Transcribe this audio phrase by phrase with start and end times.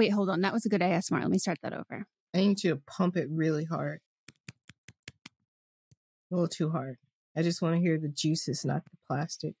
[0.00, 0.40] Wait, hold on.
[0.40, 1.20] That was a good ASMR.
[1.20, 2.06] Let me start that over.
[2.34, 4.00] I need you to pump it really hard.
[4.48, 6.96] A little too hard.
[7.36, 9.56] I just want to hear the juices, not the plastic.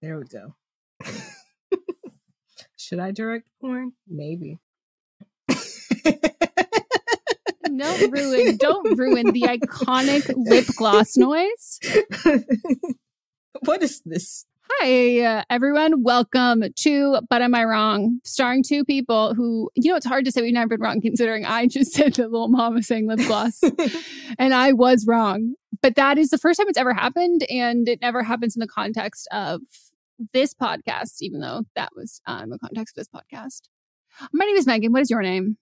[0.00, 0.54] There we go.
[2.76, 3.94] Should I direct porn?
[4.06, 4.60] Maybe.
[7.64, 11.80] Don't ruin, don't ruin the iconic lip gloss noise.
[13.64, 14.46] what is this?
[14.68, 16.02] Hi, everyone.
[16.02, 18.20] Welcome to But Am I Wrong?
[18.24, 21.44] Starring two people who, you know, it's hard to say we've never been wrong considering
[21.44, 23.62] I just said the Lil Mama saying lip gloss
[24.38, 25.54] and I was wrong.
[25.82, 27.46] But that is the first time it's ever happened.
[27.48, 29.60] And it never happens in the context of
[30.32, 33.62] this podcast, even though that was um, the context of this podcast.
[34.32, 34.92] My name is Megan.
[34.92, 35.58] What is your name?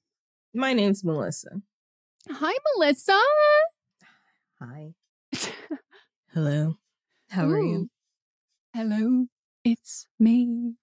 [0.54, 1.60] My name's Melissa.
[2.30, 3.20] Hi, Melissa.
[4.60, 4.94] Hi.
[6.32, 6.78] Hello.
[7.28, 7.90] How are you?
[8.76, 9.26] Hello,
[9.64, 10.74] it's me.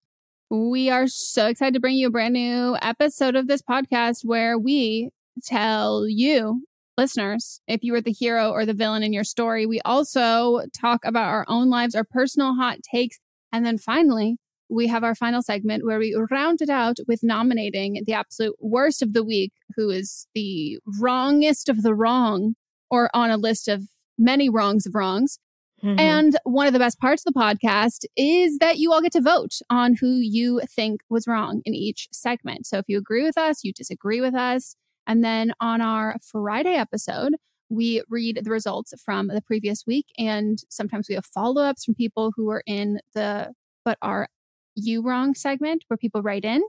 [0.50, 4.58] We are so excited to bring you a brand new episode of this podcast where
[4.58, 5.10] we
[5.44, 6.64] tell you,
[6.98, 9.66] listeners, if you were the hero or the villain in your story.
[9.66, 13.20] We also talk about our own lives, our personal hot takes.
[13.52, 14.38] And then finally,
[14.70, 19.02] we have our final segment where we round it out with nominating the absolute worst
[19.02, 22.54] of the week, who is the wrongest of the wrong,
[22.90, 23.84] or on a list of
[24.18, 25.40] many wrongs of wrongs.
[25.84, 26.00] Mm-hmm.
[26.00, 29.22] And one of the best parts of the podcast is that you all get to
[29.22, 32.66] vote on who you think was wrong in each segment.
[32.66, 34.76] So if you agree with us, you disagree with us.
[35.08, 37.36] And then on our Friday episode,
[37.70, 40.08] we read the results from the previous week.
[40.18, 44.28] And sometimes we have follow ups from people who are in the, but are
[44.76, 46.62] you wrong segment where people write in.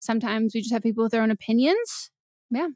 [0.00, 2.10] Sometimes we just have people with their own opinions.
[2.50, 2.68] Yeah.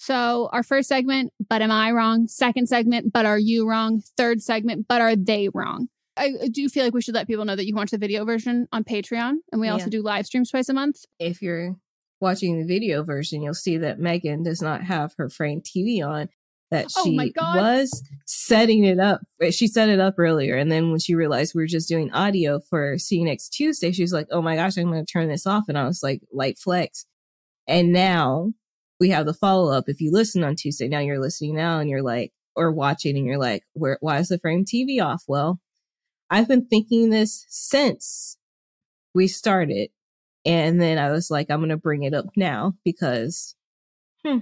[0.00, 2.26] So our first segment, but am I wrong?
[2.26, 4.02] Second segment, but are you wrong?
[4.16, 5.88] Third segment, but are they wrong?
[6.16, 8.66] I do feel like we should let people know that you watch the video version
[8.72, 11.04] on Patreon, and we also do live streams twice a month.
[11.18, 11.76] If you're
[12.18, 16.30] watching the video version, you'll see that Megan does not have her frame TV on.
[16.70, 19.20] That Oh she was setting it up.
[19.50, 22.58] She set it up earlier, and then when she realized we were just doing audio
[22.70, 25.28] for See You Next Tuesday, she was like, "Oh my gosh, I'm going to turn
[25.28, 27.04] this off." And I was like, "Light flex."
[27.66, 28.52] And now
[29.00, 29.88] we have the follow up.
[29.88, 33.26] If you listen on Tuesday, now you're listening now, and you're like, or watching, and
[33.26, 33.98] you're like, "Where?
[34.00, 35.60] Why is the frame TV off?" Well,
[36.30, 38.36] I've been thinking this since
[39.14, 39.90] we started.
[40.46, 43.54] And then I was like, I'm going to bring it up now because,
[44.24, 44.38] hmm,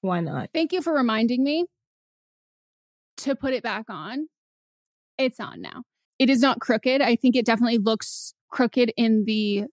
[0.00, 0.50] why not?
[0.54, 1.66] Thank you for reminding me
[3.18, 4.28] to put it back on.
[5.18, 5.82] It's on now.
[6.18, 7.02] It is not crooked.
[7.02, 9.64] I think it definitely looks crooked in the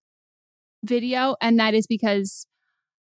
[0.84, 2.46] video, and that is because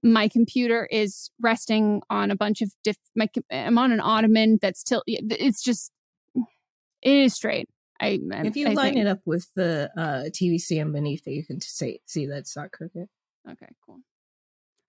[0.05, 2.97] my computer is resting on a bunch of diff.
[3.17, 5.03] My I'm on an ottoman that's still.
[5.06, 5.91] It's just
[6.37, 7.69] it is straight.
[8.01, 9.06] I If you I line think.
[9.06, 12.71] it up with the uh, TV stand beneath it, you can say, see that's not
[12.73, 13.09] crooked.
[13.51, 13.99] Okay, cool.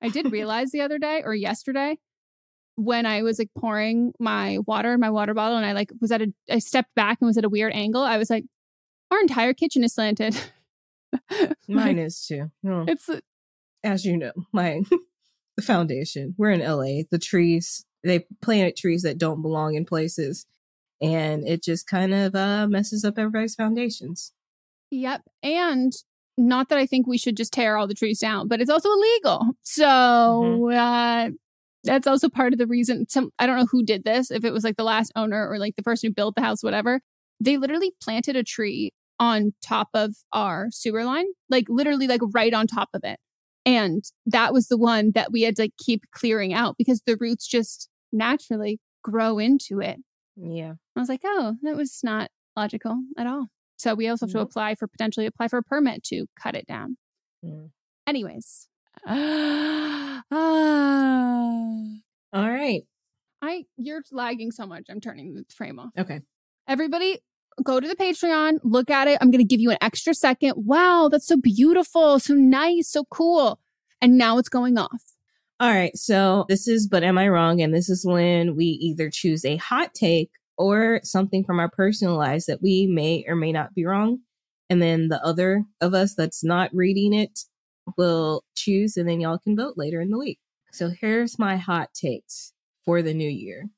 [0.02, 1.98] I did realize the other day or yesterday
[2.76, 6.12] when I was like pouring my water in my water bottle and I like was
[6.12, 8.02] at a I stepped back and was at a weird angle.
[8.04, 8.44] I was like,
[9.12, 10.36] our entire kitchen is slanted.
[11.68, 12.52] Mine is too.
[12.64, 13.10] Well, It's
[13.84, 14.82] as you know, my
[15.56, 16.36] the foundation.
[16.38, 17.04] We're in LA.
[17.10, 20.46] The trees they planted trees that don't belong in places,
[21.02, 24.32] and it just kind of uh, messes up everybody's foundations.
[24.92, 25.22] Yep.
[25.42, 25.92] And
[26.38, 28.90] not that I think we should just tear all the trees down, but it's also
[28.92, 29.54] illegal.
[29.64, 30.78] So Mm-hmm.
[30.78, 31.30] uh,
[31.84, 33.08] that's also part of the reason.
[33.10, 35.58] Some I don't know who did this, if it was like the last owner or
[35.60, 37.00] like the person who built the house, whatever.
[37.40, 42.54] They literally planted a tree on top of our sewer line, like literally like right
[42.54, 43.20] on top of it.
[43.66, 47.18] And that was the one that we had to like, keep clearing out because the
[47.20, 49.98] roots just naturally grow into it.
[50.36, 50.74] Yeah.
[50.96, 53.48] I was like, oh, that was not logical at all.
[53.78, 56.66] So we also have to apply for potentially apply for a permit to cut it
[56.68, 56.98] down.
[57.44, 57.70] Mm.
[58.08, 58.68] Anyways.
[60.32, 61.84] Ah.
[62.34, 62.84] All right.
[63.42, 64.86] I you're lagging so much.
[64.90, 65.90] I'm turning the frame off.
[65.98, 66.22] Okay.
[66.68, 67.20] Everybody
[67.64, 69.18] go to the Patreon, look at it.
[69.22, 70.54] I'm going to give you an extra second.
[70.56, 73.60] Wow, that's so beautiful, so nice, so cool.
[74.02, 75.04] And now it's going off.
[75.60, 75.96] All right.
[75.96, 77.62] So this is, but am I wrong?
[77.62, 82.18] And this is when we either choose a hot take or something from our personal
[82.18, 84.20] lives that we may or may not be wrong.
[84.70, 87.42] And then the other of us that's not reading it
[87.98, 90.40] will choose, and then y'all can vote later in the week.
[90.72, 92.52] So here's my hot takes
[92.84, 93.70] for the new year,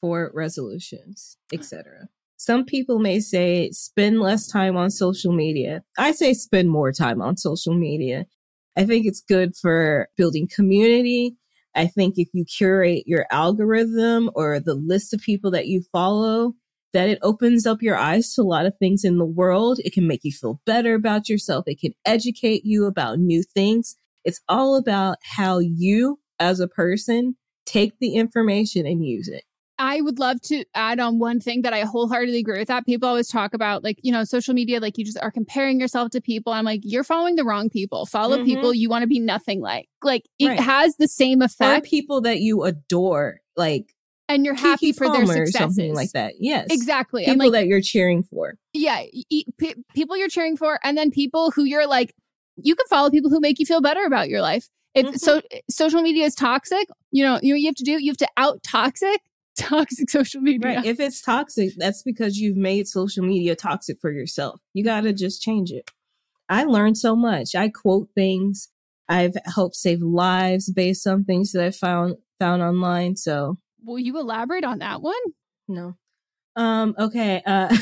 [0.00, 2.08] for resolutions, etc.
[2.44, 5.82] Some people may say spend less time on social media.
[5.96, 8.26] I say spend more time on social media.
[8.76, 11.38] I think it's good for building community.
[11.74, 16.52] I think if you curate your algorithm or the list of people that you follow,
[16.92, 19.78] that it opens up your eyes to a lot of things in the world.
[19.82, 21.64] It can make you feel better about yourself.
[21.66, 23.96] It can educate you about new things.
[24.22, 29.44] It's all about how you as a person take the information and use it.
[29.86, 32.86] I would love to add on one thing that I wholeheartedly agree with that.
[32.86, 36.10] People always talk about like, you know, social media, like you just are comparing yourself
[36.12, 36.54] to people.
[36.54, 38.06] I'm like, you're following the wrong people.
[38.06, 38.44] Follow Mhm.
[38.46, 39.88] people you want to be nothing like.
[40.02, 40.60] Like it Right.
[40.60, 43.94] has the same For effect people that you adore, like
[44.30, 45.76] and you're happy Keke for their Palmer or successes.
[45.76, 46.32] something like that.
[46.40, 46.68] Yes.
[46.70, 47.26] Exactly.
[47.26, 48.54] People like, that you're cheering for.
[48.72, 49.44] yeah, e-
[49.94, 52.14] people you're cheering for, and then people who you're like,
[52.56, 54.66] you can follow people who make you feel better about your life.
[54.94, 55.18] If Mhm.
[55.18, 56.88] so, social media is toxic.
[57.10, 58.02] You know, you know, you have to do.
[58.02, 59.20] You have to out toxic
[59.56, 60.76] toxic social media.
[60.76, 60.84] Right.
[60.84, 64.60] If it's toxic, that's because you've made social media toxic for yourself.
[64.72, 65.90] You got to just change it.
[66.48, 67.54] I learned so much.
[67.54, 68.68] I quote things.
[69.08, 73.16] I've helped save lives based on things that I found found online.
[73.16, 75.14] So Will you elaborate on that one?
[75.68, 75.96] no.
[76.56, 76.94] Um.
[76.98, 77.42] Okay.
[77.44, 77.74] Uh.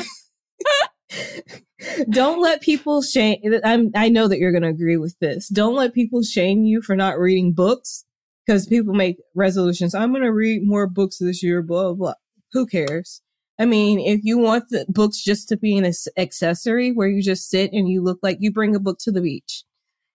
[2.11, 3.39] don't let people shame.
[3.65, 3.91] I'm.
[3.95, 5.49] I know that you're going to agree with this.
[5.49, 8.05] Don't let people shame you for not reading books
[8.47, 9.95] because people make resolutions.
[9.95, 11.63] I'm going to read more books this year.
[11.63, 12.15] Blah blah.
[12.53, 13.23] Who cares?
[13.59, 17.49] I mean, if you want the books just to be an accessory where you just
[17.49, 19.65] sit and you look like you bring a book to the beach,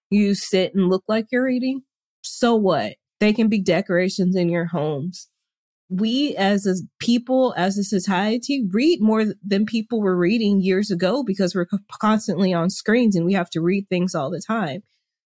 [0.09, 1.83] you sit and look like you're reading.
[2.23, 2.95] So what?
[3.19, 5.29] They can be decorations in your homes.
[5.89, 11.23] We as a people, as a society, read more than people were reading years ago
[11.23, 11.67] because we're
[12.01, 14.83] constantly on screens and we have to read things all the time.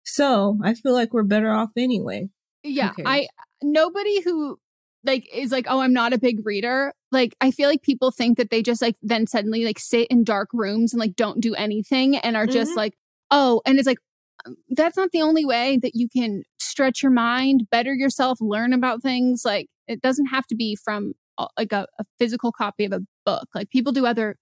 [0.04, 2.30] So I feel like we're better off anyway.
[2.66, 2.92] Yeah.
[3.04, 3.28] I
[3.62, 4.58] nobody who
[5.04, 6.92] like is like, oh, I'm not a big reader.
[7.12, 10.24] Like, I feel like people think that they just like then suddenly like sit in
[10.24, 12.76] dark rooms and like don't do anything and are just Mhm.
[12.76, 12.94] like,
[13.30, 13.98] oh, and it's like,
[14.46, 18.72] um, that's not the only way that you can stretch your mind, better yourself, learn
[18.72, 19.42] about things.
[19.44, 21.12] Like, it doesn't have to be from
[21.58, 23.48] like a, a physical copy of a book.
[23.54, 24.36] Like, people do other,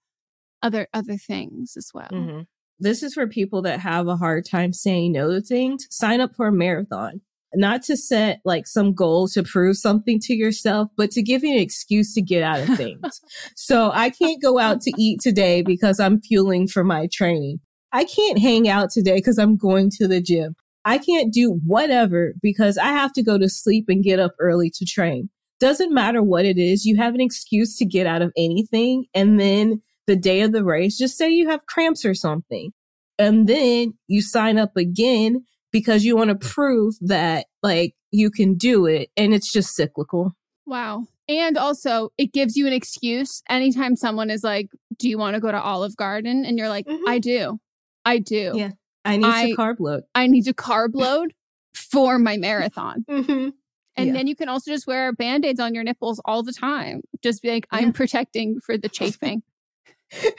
[0.62, 2.08] other, other things as well.
[2.10, 2.40] Mm-hmm.
[2.78, 5.86] This is for people that have a hard time saying no to things.
[5.90, 7.20] Sign up for a marathon
[7.56, 11.54] not to set like some goal to prove something to yourself, but to give you
[11.54, 13.20] an excuse to get out of things.
[13.56, 17.60] so I can't go out to eat today because I'm fueling for my training.
[17.92, 20.56] I can't hang out today because I'm going to the gym.
[20.84, 24.70] I can't do whatever because I have to go to sleep and get up early
[24.70, 25.30] to train.
[25.60, 29.06] Doesn't matter what it is, you have an excuse to get out of anything.
[29.14, 32.72] And then the day of the race, just say you have cramps or something.
[33.18, 38.54] And then you sign up again because you want to prove that like you can
[38.54, 40.30] do it and it's just cyclical.
[40.66, 41.02] Wow.
[41.28, 45.40] And also, it gives you an excuse anytime someone is like, Do you want to
[45.40, 46.44] go to Olive Garden?
[46.44, 47.08] And you're like, mm-hmm.
[47.08, 47.58] I do.
[48.04, 48.52] I do.
[48.54, 48.70] Yeah.
[49.04, 50.04] I need I, to carb load.
[50.14, 51.32] I need to carb load
[51.74, 53.04] for my marathon.
[53.10, 53.48] mm-hmm.
[53.96, 54.12] And yeah.
[54.12, 57.00] then you can also just wear band aids on your nipples all the time.
[57.20, 57.92] Just be like, I'm yeah.
[57.92, 59.42] protecting for the chafing.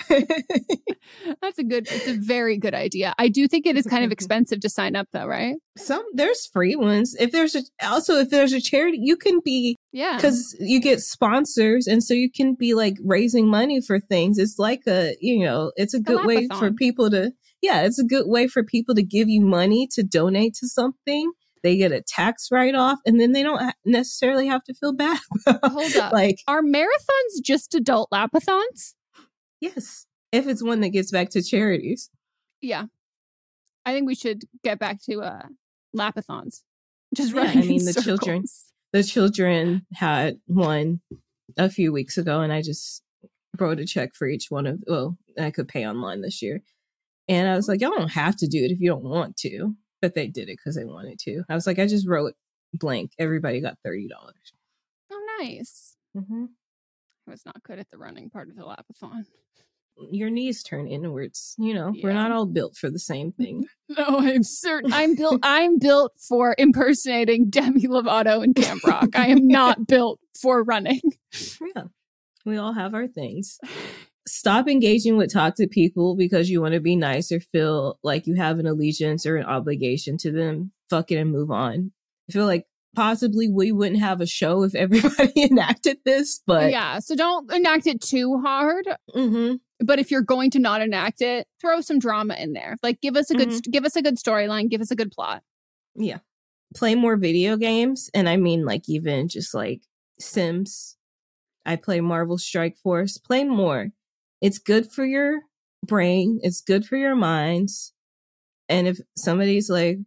[1.42, 3.14] That's a good, it's a very good idea.
[3.18, 5.56] I do think it is kind of expensive to sign up though, right?
[5.78, 7.16] Some, there's free ones.
[7.20, 11.02] If there's a, also, if there's a charity, you can be, yeah, because you get
[11.02, 11.88] sponsors.
[11.88, 14.38] And so you can be like raising money for things.
[14.38, 18.00] It's like a, you know, it's a good a way for people to, yeah, it's
[18.00, 21.32] a good way for people to give you money to donate to something
[21.66, 25.18] they get a tax write off and then they don't necessarily have to feel bad.
[25.64, 26.14] Hold up.
[26.14, 28.94] Like, are marathons just adult lapathons?
[29.60, 30.06] Yes.
[30.32, 32.10] If it's one that gets back to charities.
[32.62, 32.86] Yeah.
[33.86, 35.44] I think we should get back to uh
[35.96, 36.62] lapathons.
[37.16, 37.58] Just yeah, running.
[37.58, 38.06] I mean the circles.
[38.06, 38.44] children
[38.94, 41.02] the children had one
[41.58, 43.04] a few weeks ago and I just
[43.60, 46.62] wrote a check for each one of well, I could pay online this year.
[47.28, 49.76] And I was like, y'all don't have to do it if you don't want to.
[50.02, 51.44] But they did it because they wanted to.
[51.50, 52.34] I was like, I just wrote
[52.74, 53.12] blank.
[53.18, 54.54] Everybody got thirty dollars.
[55.12, 55.96] Oh, nice.
[56.16, 56.46] Mm-hmm.
[57.28, 59.26] I was not good at the running part of the lapathon
[60.12, 61.56] your knees turn inwards.
[61.58, 62.02] You know, yeah.
[62.04, 63.66] we're not all built for the same thing.
[63.88, 64.92] No, I'm certain.
[64.92, 65.42] I'm built.
[65.44, 69.10] I'm built for impersonating Demi Lovato in Camp Rock.
[69.14, 71.02] I am not built for running.
[71.62, 71.84] Yeah,
[72.48, 73.60] we all have our things.
[74.28, 78.34] Stop engaging with toxic people because you want to be nice or feel like you
[78.34, 80.72] have an allegiance or an obligation to them.
[80.90, 81.92] Fuck it and move on.
[82.28, 82.66] I feel like
[82.96, 87.00] possibly we wouldn't have a show if everybody enacted this, but yeah.
[87.00, 88.88] So don't enact it too hard.
[89.16, 89.56] Mm-hmm.
[89.86, 92.78] But if you're going to not enact it, throw some drama in there.
[92.82, 93.72] Like give us a good mm-hmm.
[93.72, 95.44] give us a good storyline, give us a good plot.
[95.96, 96.20] Yeah.
[96.76, 99.82] Play more video games and I mean like even just like
[100.20, 100.98] Sims.
[101.66, 103.18] I play Marvel Strike Force.
[103.18, 103.90] Play more.
[104.42, 105.42] It's good for your
[105.86, 107.94] brain, it's good for your minds.
[108.68, 109.98] And if somebody's like,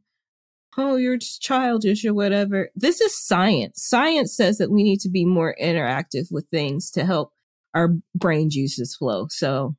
[0.78, 3.82] "Oh, you're just childish or whatever." This is science.
[3.82, 7.32] Science says that we need to be more interactive with things to help
[7.75, 9.26] our brain juices flow.
[9.28, 9.76] So,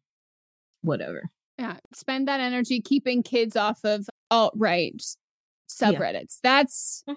[0.82, 1.29] whatever.
[1.58, 1.77] Yeah.
[1.94, 5.01] Spend that energy keeping kids off of alt right
[5.70, 6.39] subreddits.
[6.44, 6.51] Yeah.
[6.62, 7.15] That's mm.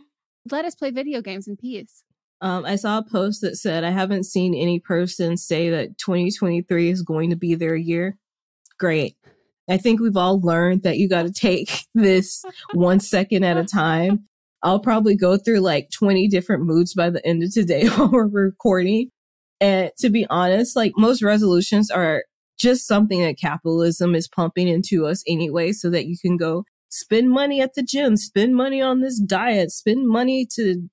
[0.50, 2.02] let us play video games in peace.
[2.40, 6.90] Um, I saw a post that said, I haven't seen any person say that 2023
[6.90, 8.18] is going to be their year.
[8.78, 9.16] Great.
[9.68, 13.64] I think we've all learned that you got to take this one second at a
[13.64, 14.24] time.
[14.62, 18.26] I'll probably go through like 20 different moods by the end of today while we're
[18.26, 19.10] recording.
[19.60, 22.24] And to be honest, like most resolutions are
[22.58, 27.30] just something that capitalism is pumping into us anyway, so that you can go spend
[27.30, 30.88] money at the gym, spend money on this diet, spend money to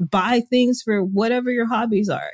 [0.00, 2.32] buy things for whatever your hobbies are.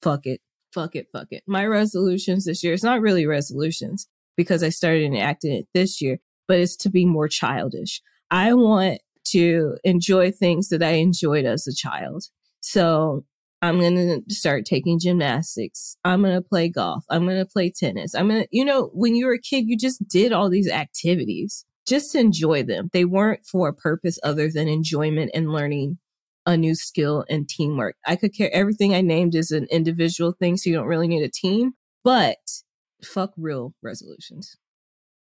[0.00, 0.40] Fuck it.
[0.72, 1.08] Fuck it.
[1.12, 1.42] Fuck it.
[1.46, 6.18] My resolutions this year, it's not really resolutions because I started enacting it this year,
[6.48, 8.00] but it's to be more childish.
[8.30, 12.24] I want to enjoy things that I enjoyed as a child.
[12.60, 13.24] So
[13.62, 15.96] I'm going to start taking gymnastics.
[16.04, 17.04] I'm going to play golf.
[17.10, 18.14] I'm going to play tennis.
[18.14, 20.70] I'm going to, you know, when you were a kid, you just did all these
[20.70, 22.90] activities just to enjoy them.
[22.92, 25.98] They weren't for a purpose other than enjoyment and learning
[26.44, 27.96] a new skill and teamwork.
[28.06, 31.24] I could care everything I named is an individual thing, so you don't really need
[31.24, 31.72] a team,
[32.04, 32.36] but
[33.04, 34.56] fuck real resolutions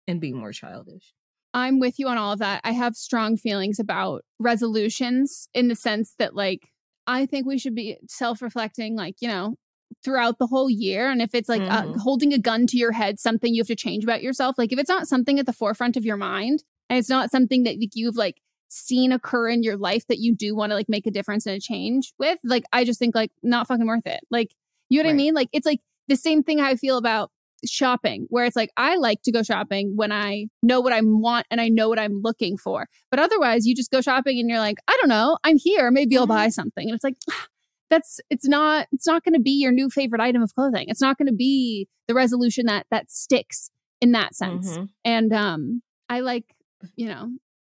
[0.08, 1.14] and be more childish.
[1.54, 2.62] I'm with you on all of that.
[2.64, 6.70] I have strong feelings about resolutions in the sense that, like,
[7.08, 9.56] I think we should be self reflecting, like, you know,
[10.04, 11.10] throughout the whole year.
[11.10, 11.92] And if it's like mm-hmm.
[11.92, 14.72] uh, holding a gun to your head, something you have to change about yourself, like
[14.72, 17.78] if it's not something at the forefront of your mind and it's not something that
[17.94, 21.12] you've like seen occur in your life that you do want to like make a
[21.12, 24.22] difference and a change with, like, I just think like not fucking worth it.
[24.30, 24.54] Like,
[24.90, 25.16] you know what right.
[25.16, 25.34] I mean?
[25.34, 27.32] Like, it's like the same thing I feel about
[27.66, 31.48] shopping where it's like I like to go shopping when I know what I want
[31.50, 32.88] and I know what I'm looking for.
[33.10, 36.18] But otherwise, you just go shopping and you're like, I don't know, I'm here, maybe
[36.18, 36.34] I'll Mm-hmm.
[36.34, 36.88] buy something.
[36.88, 37.18] And it's like
[37.90, 40.86] that's it's not it's not going to be your new favorite item of clothing.
[40.90, 43.70] It's not going to be the resolution that that sticks
[44.02, 44.78] in that sense.
[44.78, 44.90] Mhm.
[45.06, 46.56] And um I like,
[46.96, 47.30] you know,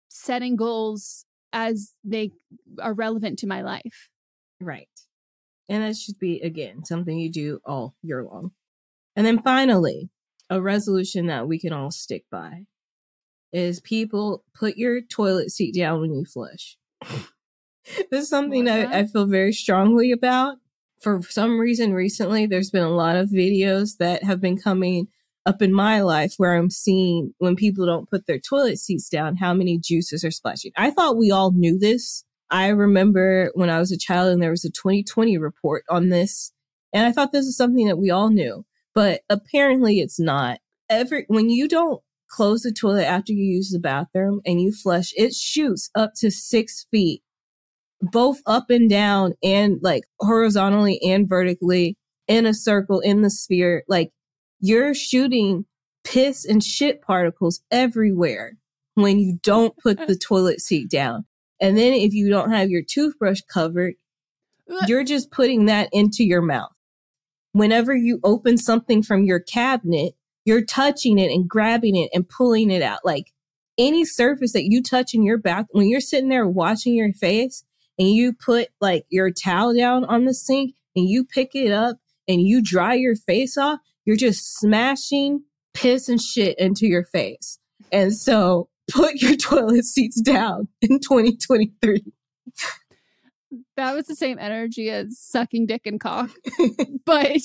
[0.08, 2.30] setting goals as they
[2.80, 4.08] are relevant to my life.
[4.60, 4.88] Right.
[5.68, 8.52] And that should be, again, something you do all year long.
[9.16, 10.10] And then finally,
[10.50, 12.66] a resolution that we can all stick by
[13.52, 16.76] is people put your toilet seat down when you flush.
[18.10, 18.94] this is something that, that?
[18.94, 20.56] I feel very strongly about.
[21.00, 25.08] For some reason, recently, there's been a lot of videos that have been coming
[25.44, 29.36] up in my life where I'm seeing when people don't put their toilet seats down,
[29.36, 30.72] how many juices are splashing.
[30.76, 32.24] I thought we all knew this.
[32.50, 36.52] I remember when I was a child and there was a 2020 report on this,
[36.92, 40.58] and I thought this is something that we all knew, but apparently it's not.
[40.88, 45.12] Every when you don't close the toilet after you use the bathroom and you flush,
[45.16, 47.22] it shoots up to six feet,
[48.00, 51.96] both up and down, and like horizontally and vertically
[52.28, 53.84] in a circle in the sphere.
[53.88, 54.10] Like
[54.60, 55.66] you're shooting
[56.04, 58.56] piss and shit particles everywhere
[58.94, 61.24] when you don't put the toilet seat down.
[61.60, 63.94] And then if you don't have your toothbrush covered,
[64.86, 66.72] you're just putting that into your mouth.
[67.52, 72.70] Whenever you open something from your cabinet, you're touching it and grabbing it and pulling
[72.70, 73.00] it out.
[73.04, 73.32] Like
[73.78, 77.64] any surface that you touch in your bath, when you're sitting there washing your face
[77.98, 81.98] and you put like your towel down on the sink and you pick it up
[82.28, 85.42] and you dry your face off, you're just smashing
[85.74, 87.58] piss and shit into your face.
[87.90, 92.02] And so put your toilet seats down in 2023.
[93.76, 96.30] That was the same energy as sucking dick and cock.
[97.04, 97.38] but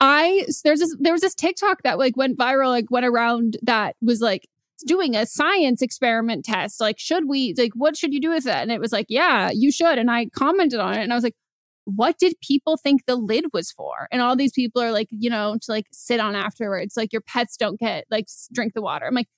[0.00, 3.96] I there's this there was this TikTok that like went viral, like went around that
[4.00, 4.48] was like
[4.86, 6.80] doing a science experiment test.
[6.80, 8.62] Like, should we like what should you do with that?
[8.62, 9.98] And it was like, yeah, you should.
[9.98, 11.36] And I commented on it and I was like,
[11.84, 14.08] what did people think the lid was for?
[14.12, 16.96] And all these people are like, you know, to like sit on afterwards.
[16.96, 19.06] Like your pets don't get like drink the water.
[19.06, 19.28] I'm like,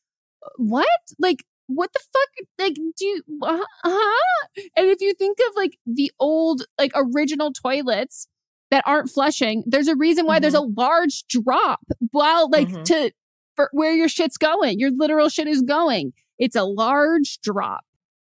[0.56, 0.88] what?
[1.18, 2.46] Like, what the fuck?
[2.58, 4.60] Like, do you, uh, huh?
[4.76, 8.26] And if you think of like the old, like original toilets
[8.70, 11.80] that aren't flushing, there's a reason why there's a large drop
[12.12, 12.84] while like Mhm.
[12.84, 13.12] to,
[13.56, 16.12] for where your shit's going, your literal shit is going.
[16.38, 17.84] It's a large drop.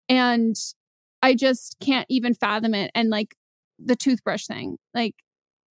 [0.10, 0.56] And
[1.22, 2.92] I just can't even fathom it.
[2.96, 3.36] And like
[3.80, 5.16] the toothbrush thing, like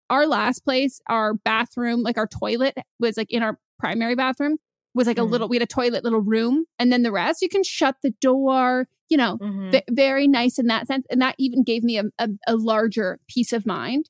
[0.09, 4.57] our last place, our bathroom, like our toilet was like in our primary bathroom
[4.93, 5.29] was like a Mhm.
[5.29, 6.65] little, we had a toilet little room.
[6.79, 9.71] And then the rest, you can shut the door, you know, Mhm.
[9.71, 11.05] ve- very nice in that sense.
[11.09, 14.09] And that even gave me a, a, a larger peace of mind.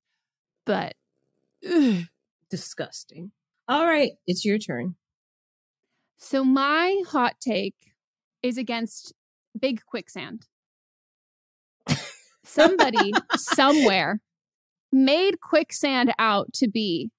[0.66, 0.96] But
[1.70, 2.04] ugh.
[2.50, 3.32] Disgusting.
[3.68, 4.96] All right, it's your turn.
[6.18, 7.76] so my hot take
[8.44, 9.14] is against
[9.60, 10.46] big quicksand.
[12.44, 14.20] Somebody somewhere
[14.92, 17.12] made quicksand out to be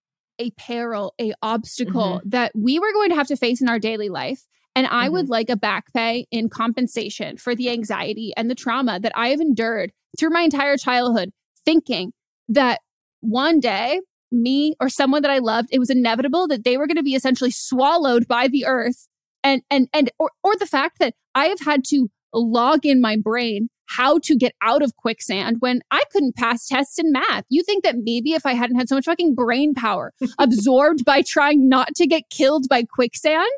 [0.42, 2.28] a peril, a obstacle mm-hmm.
[2.28, 4.46] that we were going to have to face in our daily life.
[4.74, 5.32] And I would mm-hmm.
[5.32, 9.40] like a back pay in compensation for the anxiety and the trauma that I have
[9.40, 11.30] endured through my entire childhood,
[11.64, 12.12] thinking
[12.48, 12.80] that
[13.20, 14.00] one day,
[14.30, 17.14] me or someone that I loved, it was inevitable that they were going to be
[17.14, 19.08] essentially swallowed by the earth.
[19.44, 23.16] And, and, and, or, or the fact that I have had to log in my
[23.22, 27.44] brain how to get out of quicksand when I couldn't pass tests in math.
[27.48, 31.22] You think that maybe if I hadn't had so much fucking brain power absorbed by
[31.22, 33.50] trying not to get killed by quicksand,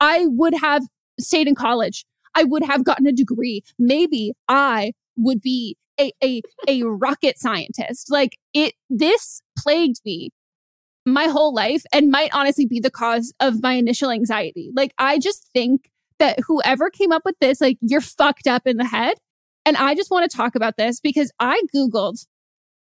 [0.00, 0.82] I would have
[1.18, 2.04] stayed in college.
[2.34, 3.62] I would have gotten a degree.
[3.78, 8.10] Maybe I would be a, a, a rocket scientist.
[8.10, 10.30] Like it, this plagued me
[11.04, 14.70] my whole life and might honestly be the cause of my initial anxiety.
[14.74, 18.76] Like I just think that whoever came up with this, like you're fucked up in
[18.76, 19.14] the head.
[19.64, 22.26] And I just want to talk about this because I Googled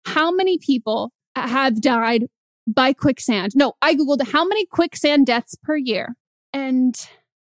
[0.07, 2.25] how many people have died
[2.67, 3.53] by quicksand.
[3.55, 6.15] No, I Googled how many quicksand deaths per year.
[6.53, 6.95] And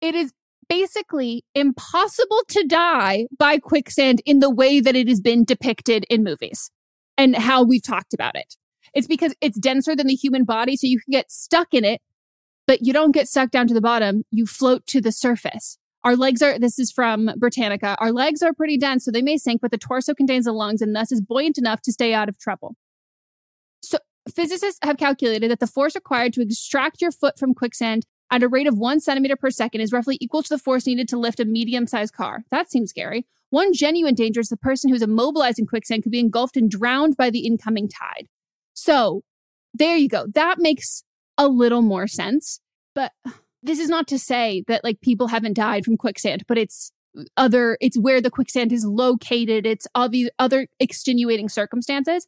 [0.02, 0.34] it is
[0.68, 6.24] basically impossible to die by quicksand in the way that it has been depicted in
[6.24, 6.72] movies
[7.18, 8.56] and how we've talked about it.
[8.94, 12.02] It's because it's denser than the human body, so you can get stuck in it,
[12.66, 14.24] but you don't get stuck down to the bottom.
[14.32, 15.78] You float to the surface.
[16.06, 19.38] Our legs are, this is from Britannica, our legs are pretty dense, so they may
[19.38, 22.30] sink, but the torso contains the lungs and thus is buoyant enough to stay out
[22.30, 22.76] of trouble.
[23.82, 23.98] So
[24.34, 28.48] physicists have calculated that the force required to extract your foot from quicksand at a
[28.48, 31.40] rate of one centimeter per second is roughly equal to the force needed to lift
[31.40, 32.44] a medium sized car.
[32.52, 33.26] That seems scary.
[33.50, 37.18] One genuine danger is the person who's immobilized in quicksand could be engulfed and drowned
[37.18, 38.28] by the incoming tide.
[38.74, 39.24] So
[39.74, 40.28] there you go.
[40.34, 41.04] That makes
[41.38, 42.60] a little more sense.
[42.94, 43.12] But
[43.66, 46.92] this is not to say that like people haven't died from quicksand, but it's
[47.38, 49.66] other it's where the quicksand is located.
[49.66, 52.28] It's all these other extenuating circumstances.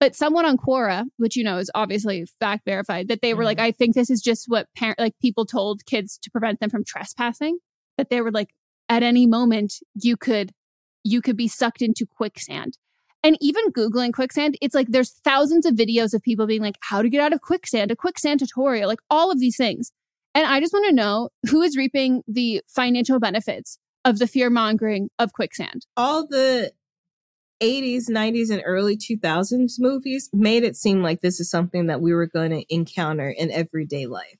[0.00, 3.58] But someone on Quora, which you know is obviously fact verified, that they were like,
[3.58, 3.66] mm-hmm.
[3.66, 6.84] I think this is just what parent like people told kids to prevent them from
[6.84, 7.58] trespassing.
[7.96, 8.50] That they were like,
[8.88, 10.52] at any moment you could
[11.04, 12.78] you could be sucked into quicksand.
[13.24, 17.02] And even Googling quicksand, it's like there's thousands of videos of people being like, how
[17.02, 19.90] to get out of quicksand, a quicksand tutorial, like all of these things.
[20.34, 24.50] And I just want to know who is reaping the financial benefits of the fear
[24.50, 25.86] mongering of quicksand.
[25.96, 26.72] All the
[27.60, 32.14] 80s, 90s, and early 2000s movies made it seem like this is something that we
[32.14, 34.38] were going to encounter in everyday life.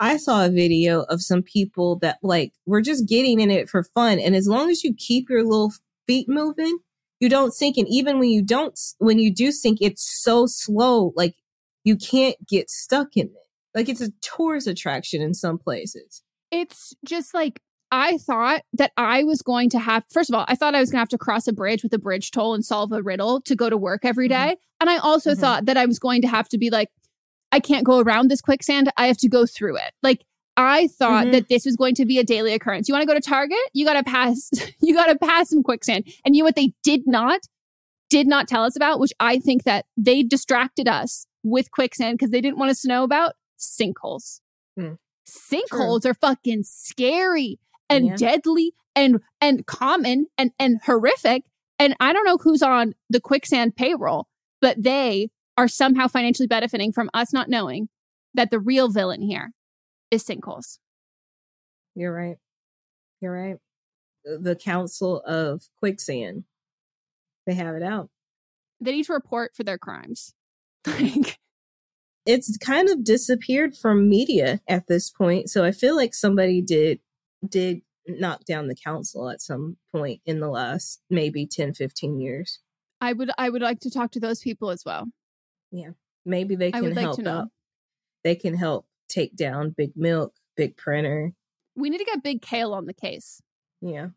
[0.00, 3.84] I saw a video of some people that like were just getting in it for
[3.84, 4.18] fun.
[4.18, 5.72] And as long as you keep your little
[6.08, 6.78] feet moving,
[7.20, 7.76] you don't sink.
[7.76, 11.12] And even when you don't, when you do sink, it's so slow.
[11.14, 11.36] Like
[11.84, 13.41] you can't get stuck in it.
[13.74, 16.22] Like it's a tourist attraction in some places.
[16.50, 20.54] It's just like I thought that I was going to have, first of all, I
[20.54, 22.64] thought I was going to have to cross a bridge with a bridge toll and
[22.64, 24.34] solve a riddle to go to work every day.
[24.56, 24.80] Mm-hmm.
[24.80, 26.88] And I also thought that I was going to have to be like,
[27.52, 28.90] I can't go around this quicksand.
[28.96, 29.92] I have to go through it.
[30.02, 30.24] Like,
[30.56, 31.32] I thought Mhm.
[31.32, 32.88] that this was going to be a daily occurrence.
[32.88, 33.58] You want to go to Target?
[33.74, 36.04] You got to pass, you got to pass some quicksand.
[36.24, 37.40] And you know what they did not,
[38.10, 42.30] did not tell us about, which I think that they distracted us with quicksand because
[42.30, 44.40] they didn't want us to know about sinkholes.
[44.78, 44.94] Hmm.
[45.26, 48.16] Sinkholes are fucking scary and Yeah.
[48.16, 51.44] deadly and and common and and horrific.
[51.78, 54.26] And I don't know who's on the quicksand payroll,
[54.60, 57.88] but they are somehow financially benefiting from us not knowing
[58.34, 59.52] that the real villain here
[60.10, 60.78] is sinkholes.
[61.94, 62.36] You're right.
[63.20, 63.56] You're right.
[64.24, 66.44] The- The Council of Quicksand,
[67.46, 68.08] they have it out.
[68.80, 70.34] They need to report for their crimes.
[70.86, 71.38] Like,
[72.24, 75.50] It's kind of disappeared from media at this point.
[75.50, 77.00] So I feel like somebody did
[77.48, 82.60] did knock down the council at some point in the last maybe 10, 15 years.
[83.00, 85.06] I would I would like to talk to those people as well.
[85.70, 85.90] Yeah.
[86.24, 87.38] Maybe they can like help to know.
[87.38, 87.48] out.
[88.22, 91.32] They can help take down Big Milk, Big Printer.
[91.74, 93.42] We need to get Big Kale on the case.
[93.80, 94.08] Yeah.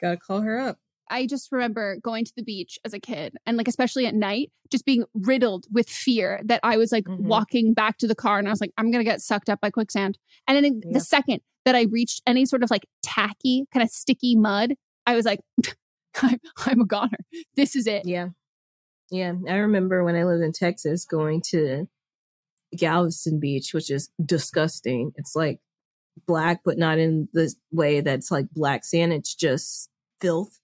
[0.00, 0.78] Gotta call her up.
[1.10, 4.50] I just remember going to the beach as a kid and like especially at night,
[4.70, 7.20] just being riddled with fear that I was like Mhm.
[7.20, 9.70] walking back to the car and I was like, I'm gonna get sucked up by
[9.70, 10.18] quicksand.
[10.48, 10.92] And then Yeah.
[10.94, 14.74] the second that I reached any sort of like tacky, kind of sticky mud,
[15.06, 15.40] I was like,
[16.22, 17.18] I'm, I'm a goner.
[17.56, 18.06] This is it.
[18.06, 18.28] Yeah.
[19.10, 19.34] Yeah.
[19.48, 21.86] I remember when I lived in Texas going to
[22.76, 25.12] Galveston Beach, which is disgusting.
[25.16, 25.60] It's like
[26.26, 29.12] black, but not in the way that's like black sand.
[29.12, 29.88] It's just
[30.20, 30.58] filth.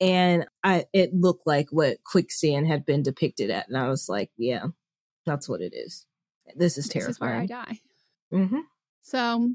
[0.00, 3.68] And I it looked like what quicksand had been depicted at.
[3.68, 4.66] And I was like, yeah,
[5.26, 6.06] that's what it is.
[6.56, 7.66] This is This is where I terrifying.
[7.66, 7.80] die.
[8.30, 8.60] hmm
[9.02, 9.50] So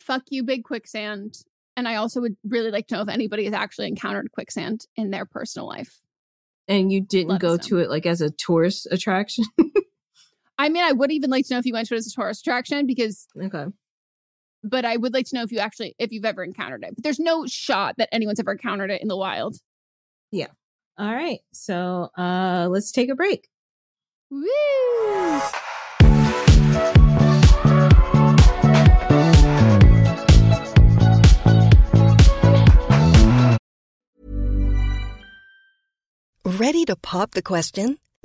[0.00, 1.38] fuck you, big quicksand.
[1.76, 5.10] And I also would really like to know if anybody has actually encountered quicksand in
[5.10, 6.00] their personal life.
[6.68, 9.44] And you didn't Let go to it like as a tourist attraction?
[10.58, 12.14] I mean, I would even like to know if you went to it as a
[12.14, 13.66] tourist attraction because okay.
[14.68, 16.94] But I would like to know if you actually if you've ever encountered it.
[16.94, 19.56] But there's no shot that anyone's ever encountered it in the wild.
[20.30, 20.48] Yeah.
[20.98, 21.40] All right.
[21.52, 23.48] So uh let's take a break.
[24.30, 24.46] Woo!
[36.44, 37.98] Ready to pop the question?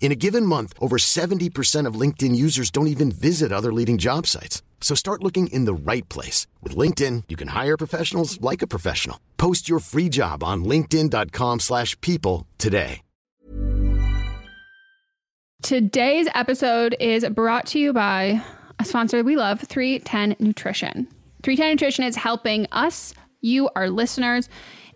[0.00, 4.26] In a given month, over 70% of LinkedIn users don't even visit other leading job
[4.26, 4.62] sites.
[4.80, 6.46] So start looking in the right place.
[6.62, 9.20] With LinkedIn, you can hire professionals like a professional.
[9.36, 13.02] Post your free job on linkedin.com slash people today.
[15.60, 18.40] Today's episode is brought to you by
[18.78, 21.08] a sponsor we love, 310 Nutrition.
[21.42, 24.48] 310 Nutrition is helping us, you, our listeners,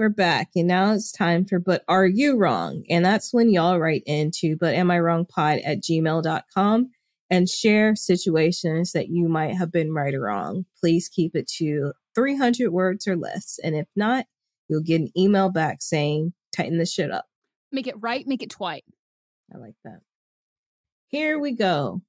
[0.00, 0.48] We're back.
[0.56, 2.84] And now it's time for But Are You Wrong?
[2.88, 6.90] And that's when y'all write into But Am I Wrong Pod at gmail.com
[7.28, 10.64] and share situations that you might have been right or wrong.
[10.80, 13.58] Please keep it to 300 words or less.
[13.62, 14.24] And if not,
[14.68, 17.26] you'll get an email back saying, tighten the shit up.
[17.70, 18.80] Make it right, make it twice.
[19.54, 20.00] I like that.
[21.08, 22.00] Here we go.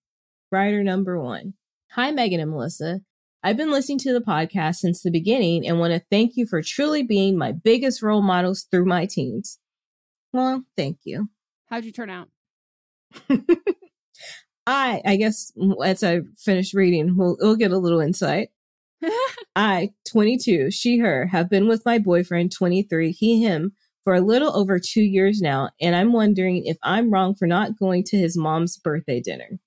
[0.50, 1.56] Writer number one.
[1.90, 3.02] Hi, Megan and Melissa.
[3.44, 6.62] I've been listening to the podcast since the beginning and want to thank you for
[6.62, 9.58] truly being my biggest role models through my teens.
[10.32, 11.30] Well, thank you.
[11.68, 12.30] How'd you turn out?
[14.68, 15.52] I, I guess
[15.84, 18.50] as I finish reading, we'll, we'll get a little insight.
[19.56, 23.74] I, 22, she, her, have been with my boyfriend, 23, he, him,
[24.04, 27.80] for a little over two years now, and I'm wondering if I'm wrong for not
[27.80, 29.60] going to his mom's birthday dinner.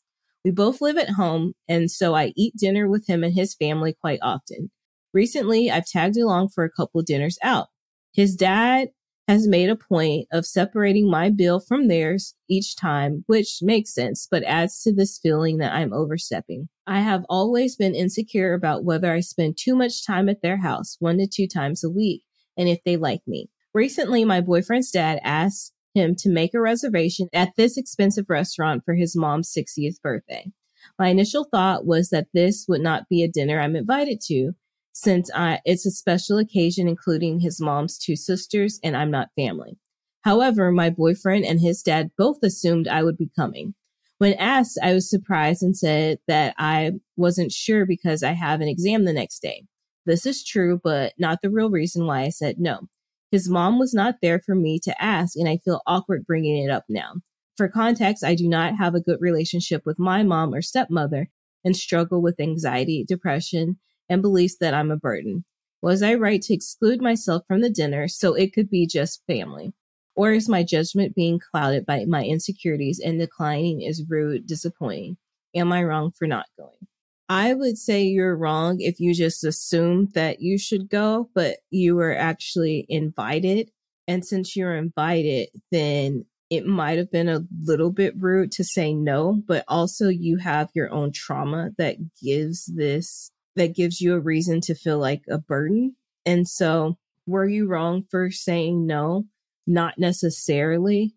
[0.44, 3.96] We both live at home, and so I eat dinner with him and his family
[3.98, 4.70] quite often.
[5.14, 7.68] Recently, I've tagged along for a couple dinners out.
[8.12, 8.88] His dad
[9.26, 14.28] has made a point of separating my bill from theirs each time, which makes sense,
[14.30, 16.68] but adds to this feeling that I'm overstepping.
[16.86, 20.96] I have always been insecure about whether I spend too much time at their house,
[20.98, 22.22] one to two times a week,
[22.56, 23.48] and if they like me.
[23.72, 28.94] Recently, my boyfriend's dad asked him to make a reservation at this expensive restaurant for
[28.94, 30.52] his mom's 60th birthday.
[30.98, 34.52] My initial thought was that this would not be a dinner I'm invited to
[34.92, 39.78] since I, it's a special occasion including his mom's two sisters and I'm not family.
[40.22, 43.74] However, my boyfriend and his dad both assumed I would be coming.
[44.18, 48.68] When asked, I was surprised and said that I wasn't sure because I have an
[48.68, 49.64] exam the next day.
[50.06, 52.88] This is true, but not the real reason why I said no.
[53.30, 56.70] His mom was not there for me to ask, and I feel awkward bringing it
[56.70, 57.14] up now.
[57.56, 61.28] For context, I do not have a good relationship with my mom or stepmother
[61.64, 63.78] and struggle with anxiety, depression,
[64.08, 65.44] and beliefs that I'm a burden.
[65.80, 69.72] Was I right to exclude myself from the dinner so it could be just family?
[70.16, 75.16] Or is my judgment being clouded by my insecurities and declining is rude, disappointing?
[75.54, 76.86] Am I wrong for not going?
[77.28, 81.96] I would say you're wrong if you just assumed that you should go, but you
[81.96, 83.70] were actually invited.
[84.06, 88.92] And since you're invited, then it might have been a little bit rude to say
[88.92, 94.20] no, but also you have your own trauma that gives this, that gives you a
[94.20, 95.96] reason to feel like a burden.
[96.26, 99.24] And so were you wrong for saying no?
[99.66, 101.14] Not necessarily,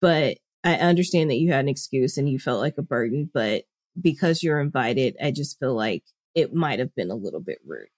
[0.00, 3.64] but I understand that you had an excuse and you felt like a burden, but
[4.00, 7.88] because you're invited, I just feel like it might have been a little bit rude.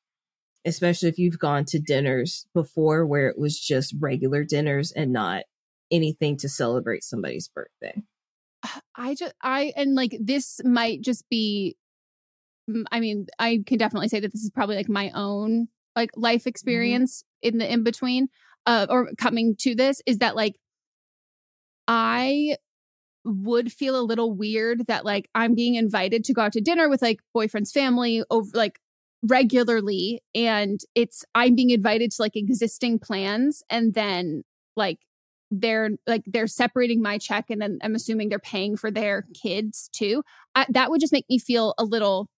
[0.65, 5.45] Especially if you've gone to dinners before where it was just regular dinners and not
[5.91, 8.03] anything to celebrate somebody's birthday.
[8.97, 11.77] I just I and like this might just be
[12.93, 16.43] I mean, I can definitely say that this is probably like my own like life
[16.43, 16.49] Mm-hmm.
[16.49, 17.49] experience mm-hmm.
[17.55, 18.29] in the in between
[18.67, 20.55] uh or coming to this is that like
[21.89, 22.57] I
[23.25, 26.89] would feel a little weird that like I'm being invited to go out to dinner
[26.89, 28.81] with like boyfriend's family over like
[29.23, 34.43] regularly and it's I'm being invited to like existing plans and then
[34.77, 34.99] like
[35.53, 39.89] they're like they're separating my check and then I'm assuming they're paying for their kids
[39.93, 40.25] too.
[40.55, 42.29] I, that would just make me feel a little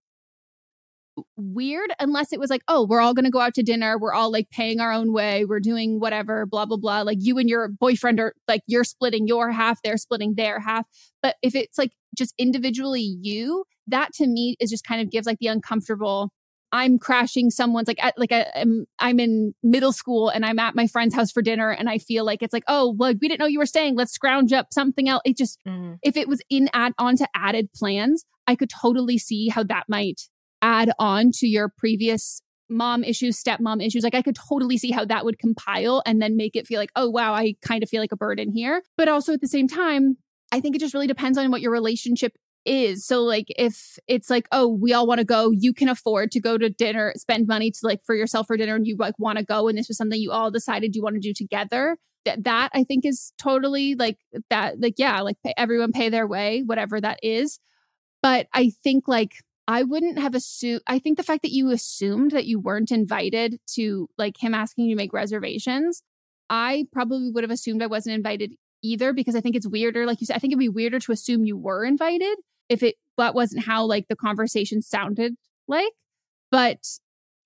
[1.37, 3.97] weird unless it was like, oh, we're all going to go out to dinner.
[3.97, 5.45] We're all like paying our own way.
[5.45, 7.01] We're doing whatever, blah, blah, blah.
[7.01, 10.85] Like you and your boyfriend are like, you're splitting your half, they're splitting their half.
[11.21, 15.27] But if it's like just individually you, that to me is just kind of gives
[15.27, 16.31] like the uncomfortable.
[16.71, 20.75] I'm crashing someone's like at, like I, am I'm in middle school and I'm at
[20.75, 23.39] my friend's house for dinner and I feel like it's like oh well we didn't
[23.39, 25.93] know you were staying let's scrounge up something else it just mm-hmm.
[26.03, 30.23] if it was in add onto added plans I could totally see how that might
[30.65, 34.03] add on to your previous mom issues, stepmom issues.
[34.03, 36.91] Like I could totally see how that would compile and then make it feel like,
[36.95, 38.81] oh, wow, I kind of feel like a burden here.
[38.97, 40.17] But also at the same time,
[40.51, 42.33] I think it just really depends on what your relationship
[42.65, 43.05] is.
[43.05, 46.39] So like if it's like, oh, we all want to go, you can afford to
[46.39, 49.37] go to dinner, spend money to like for yourself for dinner and you like want
[49.37, 51.97] to go and this was something you all decided you want to do together.
[52.25, 54.17] That that I think is totally like
[54.49, 57.59] that like yeah, like pay, everyone pay their way, whatever that is.
[58.23, 59.33] But I think like
[59.67, 60.81] I wouldn't have assumed.
[60.87, 64.85] I think the fact that you assumed that you weren't invited to like him asking
[64.85, 66.03] you to make reservations,
[66.49, 68.53] I probably would have assumed I wasn't invited
[68.83, 70.05] either because I think it's weirder.
[70.05, 72.37] Like you said, I think it'd be weirder to assume you were invited
[72.69, 75.35] if it that wasn't how like the conversation sounded
[75.67, 75.91] like.
[76.51, 76.85] But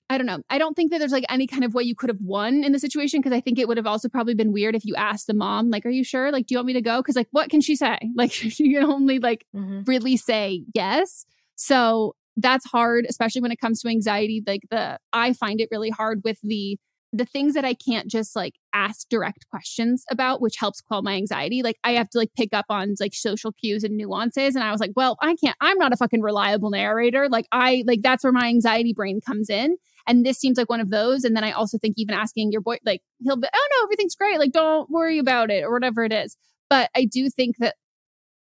[0.10, 0.40] I don't know.
[0.50, 2.72] I don't think that there's like any kind of way you could have won in
[2.72, 5.28] the situation because I think it would have also probably been weird if you asked
[5.28, 6.32] the mom, like, "Are you sure?
[6.32, 7.98] Like, do you want me to go?" Because like, what can she say?
[8.16, 9.84] Like, she can only like mm-hmm.
[9.86, 11.26] really say yes.
[11.60, 14.42] So that's hard, especially when it comes to anxiety.
[14.48, 16.78] Like the I find it really hard with the
[17.12, 21.16] the things that I can't just like ask direct questions about, which helps quell my
[21.16, 21.62] anxiety.
[21.62, 24.56] Like I have to like pick up on like social cues and nuances.
[24.56, 27.28] And I was like, well, I can't, I'm not a fucking reliable narrator.
[27.28, 29.76] Like I like that's where my anxiety brain comes in.
[30.08, 31.26] And this seems like one of those.
[31.26, 34.16] And then I also think even asking your boy, like he'll be, oh no, everything's
[34.16, 34.40] great.
[34.40, 36.38] Like don't worry about it or whatever it is.
[36.70, 37.76] But I do think that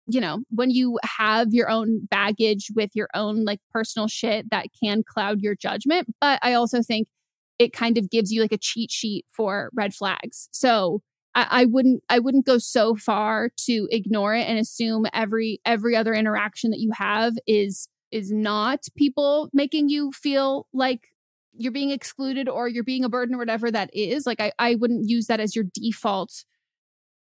[0.09, 4.67] you know, when you have your own baggage with your own like personal shit that
[4.83, 6.09] can cloud your judgment.
[6.21, 7.09] But I also think
[7.59, 10.49] it kind of gives you like a cheat sheet for red flags.
[10.51, 11.03] So
[11.35, 16.13] I, wouldn't I wouldn't go so far to ignore it and assume every every other
[16.13, 21.13] interaction that you have is is not people making you feel like
[21.53, 24.27] you're being excluded or you're being a burden or whatever that is.
[24.27, 26.45] Like I, I wouldn't use that as your default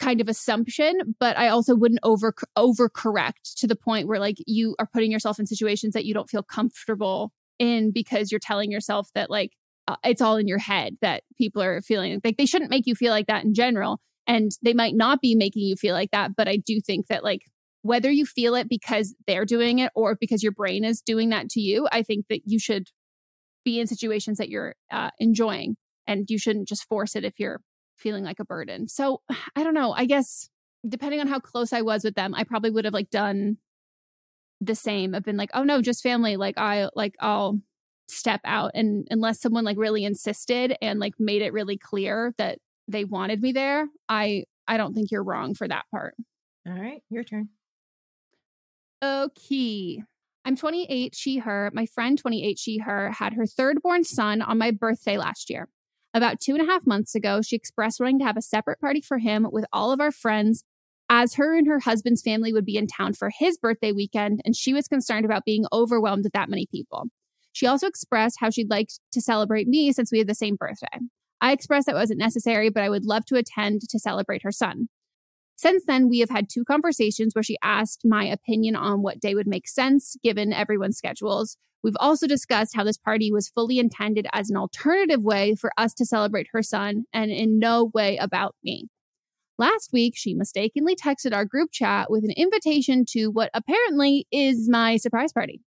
[0.04, 4.76] kind of assumption, but I also wouldn't over overcorrect to the point where like you
[4.80, 9.10] are putting yourself in situations that you don't feel comfortable in because you're telling yourself
[9.16, 9.52] that like
[9.88, 12.96] uh, it's all in your head that people are feeling like they shouldn't make you
[12.96, 16.36] feel like that in general and they might not be making you feel like that,
[16.36, 17.42] but I do think that like
[17.82, 21.50] whether you feel it because they're doing it or because your brain is doing that
[21.50, 22.88] to you, I think that you should
[23.66, 25.76] be in situations that you're uh, enjoying
[26.08, 27.62] and you shouldn't just force it if you're
[28.04, 28.88] feeling like a burden.
[28.88, 29.22] So
[29.56, 29.94] I don't know.
[29.94, 30.50] I guess
[30.88, 33.58] depending on how close I was with them, I probably would have like done
[34.62, 35.16] the same.
[35.16, 36.36] I've been like, oh no, just family.
[36.38, 37.60] Like I like I'll
[38.10, 42.60] step out and unless someone like really insisted and like made it really clear that
[42.88, 46.16] they wanted me there, I I don't think you're wrong for that part.
[46.68, 47.50] All right, your turn.
[49.04, 50.02] Okay.
[50.46, 51.72] I'm 28, she, her.
[51.74, 55.70] My friend, 28, she, her, had her third born son on my birthday last year.
[56.14, 59.02] About two and a half months ago, she expressed wanting to have a separate party
[59.02, 60.64] for him with all of our friends,
[61.10, 64.56] as her and her husband's family would be in town for his birthday weekend, and
[64.56, 67.06] she was concerned about being overwhelmed with that many people.
[67.52, 71.00] She also expressed how she'd like to celebrate me since we had the same birthday.
[71.42, 74.88] I expressed that wasn't necessary, but I would love to attend to celebrate her son.
[75.56, 79.36] Since then, we have had two conversations where she asked my opinion on what day
[79.36, 81.58] would make sense given everyone's schedules.
[81.84, 85.94] We've also discussed how this party was fully intended as an alternative way for us
[85.96, 88.88] to celebrate her son and in no way about me.
[89.60, 94.68] Last week, she mistakenly texted our group chat with an invitation to what apparently is
[94.70, 95.62] my surprise party.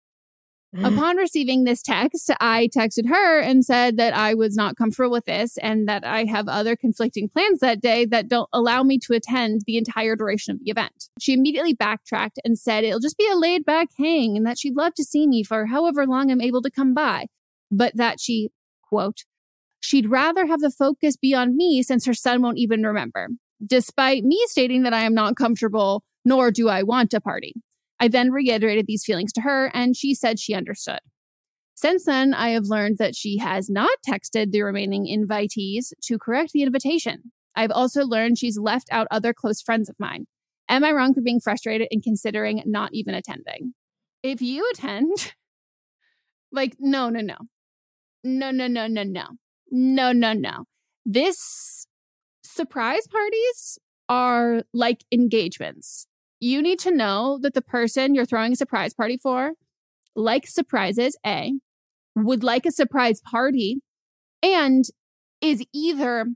[0.84, 5.24] Upon receiving this text, I texted her and said that I was not comfortable with
[5.24, 9.14] this and that I have other conflicting plans that day that don't allow me to
[9.14, 11.10] attend the entire duration of the event.
[11.18, 14.76] She immediately backtracked and said it'll just be a laid back hang and that she'd
[14.76, 17.28] love to see me for however long I'm able to come by,
[17.72, 18.50] but that she,
[18.90, 19.24] quote,
[19.80, 23.30] she'd rather have the focus be on me since her son won't even remember,
[23.66, 27.54] despite me stating that I am not comfortable, nor do I want a party.
[28.00, 31.00] I then reiterated these feelings to her, and she said she understood.
[31.76, 36.52] Since then, I have learned that she has not texted the remaining invitees to correct
[36.54, 37.32] the invitation.
[37.56, 40.26] I've also learned she's left out other close friends of mine.
[40.70, 43.74] Am I wrong for being frustrated and considering not even attending?
[44.24, 45.34] If you attend,
[46.52, 47.38] like, no, no, no.
[48.24, 49.26] No, no, no, no, no.
[49.70, 50.66] No, no, no.
[51.06, 51.86] This
[52.44, 53.78] surprise parties
[54.08, 56.08] are like engagements
[56.46, 59.54] you need to know that the person you're throwing a surprise party for
[60.16, 61.54] likes surprises, A,
[62.16, 63.82] would like a surprise party,
[64.44, 64.86] and
[65.42, 66.28] is either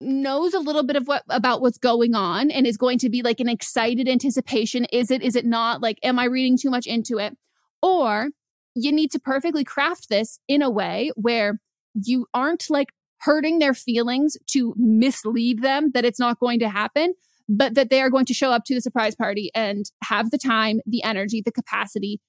[0.00, 3.20] knows a little bit of what about what's going on and is going to be
[3.20, 4.86] like an excited anticipation.
[4.86, 5.82] Is it is it not?
[5.82, 7.36] Like am i reading too much into it?
[7.82, 8.28] Or
[8.74, 11.60] you need to perfectly craft this in a way where
[11.94, 12.88] you aren't like
[13.18, 17.14] hurting their feelings to mislead them that it's not going to happen
[17.50, 20.38] but that they are going to show up to the surprise party and have the
[20.38, 22.20] time, the energy, the capacity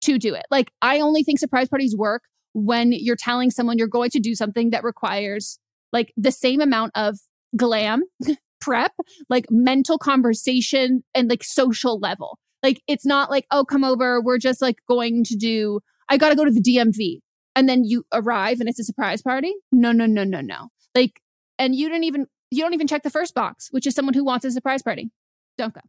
[0.00, 0.46] to do it.
[0.50, 2.22] Like, I only think surprise parties work
[2.54, 5.58] when you're telling someone you're going to do something that requires
[5.92, 7.18] like the same amount of
[7.56, 8.02] glam,
[8.60, 8.92] prep,
[9.28, 12.38] like mental conversation, and like social level.
[12.62, 14.22] Like, it's not like, oh, come over.
[14.22, 17.18] We're just like going to do, I got to go to the DMV.
[17.54, 19.52] And then you arrive and it's a surprise party.
[19.72, 20.68] No, no, no, no, no.
[20.94, 21.20] Like,
[21.58, 24.24] and you didn't even you don't even check the first box, which is someone who
[24.24, 25.10] wants a surprise party.
[25.56, 25.80] Don't go.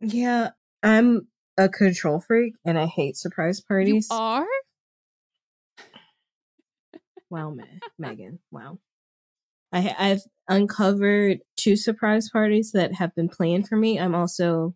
[0.00, 0.50] Yeah,
[0.82, 4.08] I'm a control freak and I hate surprise parties.
[4.10, 4.46] You are?
[7.30, 7.64] wow, me-
[7.98, 8.40] Megan.
[8.50, 8.78] Wow.
[9.72, 13.98] I, I've uncovered two surprise parties that have been planned for me.
[13.98, 14.74] I'm also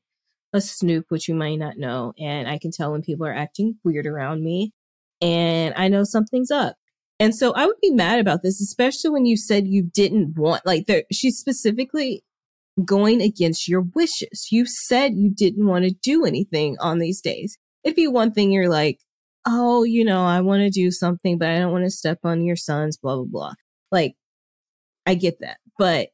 [0.52, 3.76] a snoop, which you might not know, and I can tell when people are acting
[3.84, 4.72] weird around me,
[5.20, 6.76] and I know something's up.
[7.20, 10.64] And so I would be mad about this, especially when you said you didn't want,
[10.64, 12.22] like, there, she's specifically
[12.84, 14.48] going against your wishes.
[14.52, 17.58] You said you didn't want to do anything on these days.
[17.82, 19.00] It'd be one thing you're like,
[19.46, 22.44] oh, you know, I want to do something, but I don't want to step on
[22.44, 23.52] your son's, blah, blah, blah.
[23.90, 24.14] Like,
[25.06, 25.58] I get that.
[25.76, 26.10] But,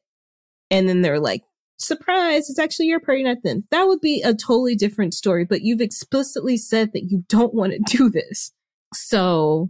[0.71, 1.43] and then they're like,
[1.77, 3.65] surprise, it's actually your party night then.
[3.69, 7.73] That would be a totally different story, but you've explicitly said that you don't want
[7.73, 8.51] to do this.
[8.93, 9.69] So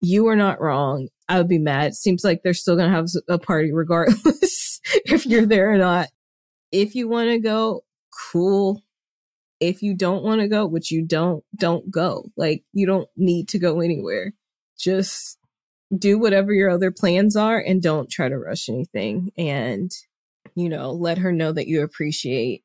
[0.00, 1.08] you are not wrong.
[1.28, 1.94] I would be mad.
[1.94, 6.08] Seems like they're still going to have a party regardless if you're there or not.
[6.72, 7.84] If you want to go,
[8.32, 8.82] cool.
[9.60, 12.30] If you don't want to go, which you don't, don't go.
[12.36, 14.32] Like you don't need to go anywhere.
[14.78, 15.38] Just
[15.96, 19.32] do whatever your other plans are and don't try to rush anything.
[19.36, 19.90] And,
[20.54, 22.62] you know, let her know that you appreciate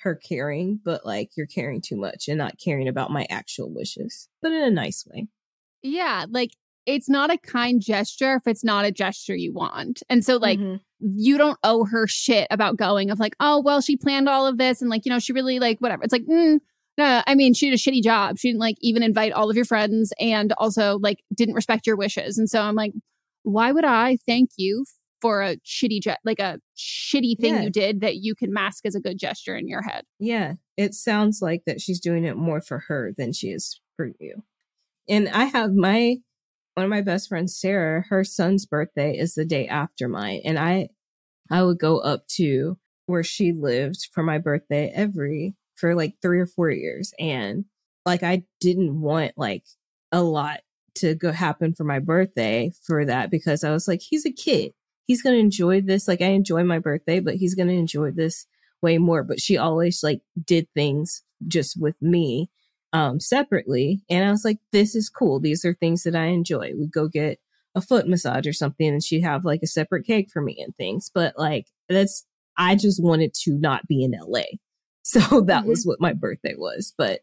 [0.00, 4.28] her caring, but like you're caring too much and not caring about my actual wishes,
[4.42, 5.28] but in a nice way.
[5.82, 6.26] Yeah.
[6.28, 6.50] Like
[6.86, 10.02] it's not a kind gesture if it's not a gesture you want.
[10.08, 10.76] And so like mm-hmm.
[11.00, 14.58] you don't owe her shit about going of like, oh well, she planned all of
[14.58, 16.02] this and like, you know, she really like whatever.
[16.02, 16.58] It's like, mm,
[16.96, 18.38] no, I mean, she did a shitty job.
[18.38, 21.96] She didn't like even invite all of your friends and also like didn't respect your
[21.96, 22.38] wishes.
[22.38, 22.92] And so I'm like,
[23.42, 24.84] why would I thank you
[25.20, 27.62] for a shitty jet like a shitty thing yeah.
[27.62, 30.04] you did that you can mask as a good gesture in your head?
[30.18, 30.54] Yeah.
[30.76, 34.42] It sounds like that she's doing it more for her than she is for you.
[35.08, 36.18] And I have my
[36.74, 40.40] one of my best friends, Sarah, her son's birthday is the day after mine.
[40.44, 40.88] And I,
[41.50, 46.40] I would go up to where she lived for my birthday every, for like three
[46.40, 47.12] or four years.
[47.18, 47.64] And
[48.04, 49.64] like, I didn't want like
[50.10, 50.60] a lot
[50.96, 54.72] to go happen for my birthday for that because I was like, he's a kid.
[55.06, 56.08] He's going to enjoy this.
[56.08, 58.46] Like, I enjoy my birthday, but he's going to enjoy this
[58.80, 59.22] way more.
[59.22, 62.50] But she always like did things just with me
[62.94, 64.02] um, separately.
[64.08, 65.40] And I was like, this is cool.
[65.40, 66.72] These are things that I enjoy.
[66.78, 67.40] We go get
[67.74, 70.74] a foot massage or something and she'd have like a separate cake for me and
[70.76, 71.10] things.
[71.12, 72.24] But like, that's,
[72.56, 74.42] I just wanted to not be in LA.
[75.06, 75.68] So that mm-hmm.
[75.68, 76.94] was what my birthday was.
[76.96, 77.20] But,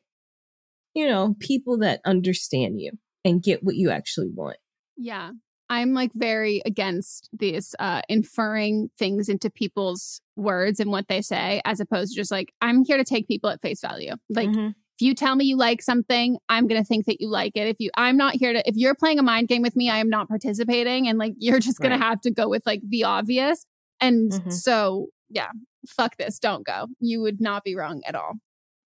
[0.94, 2.92] you know, people that understand you
[3.26, 4.58] and get what you actually want.
[4.98, 5.32] Yeah.
[5.68, 11.60] I'm like very against this uh, inferring things into people's words and what they say,
[11.66, 14.14] as opposed to just like, I'm here to take people at face value.
[14.30, 14.70] Like, mm-hmm
[15.02, 17.68] you tell me you like something, I'm going to think that you like it.
[17.68, 19.98] If you, I'm not here to, if you're playing a mind game with me, I
[19.98, 21.08] am not participating.
[21.08, 21.98] And like, you're just going right.
[21.98, 23.66] to have to go with like the obvious.
[24.00, 24.50] And mm-hmm.
[24.50, 25.50] so, yeah,
[25.88, 26.40] fuck this.
[26.40, 26.88] Don't go.
[27.00, 28.34] You would not be wrong at all.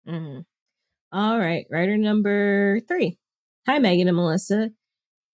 [0.07, 0.41] Mm-hmm.
[1.13, 1.65] all right.
[1.71, 3.17] Writer number three.
[3.67, 4.71] Hi, Megan and Melissa.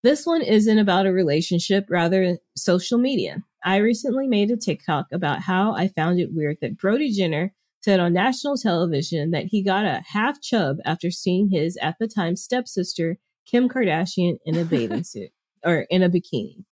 [0.04, 3.44] This one isn't about a relationship, rather social media.
[3.66, 8.00] I recently made a TikTok about how I found it weird that Brody Jenner said
[8.00, 12.36] on national television that he got a half chub after seeing his at the time
[12.36, 15.30] stepsister Kim Kardashian in a bathing suit
[15.66, 16.66] or in a bikini.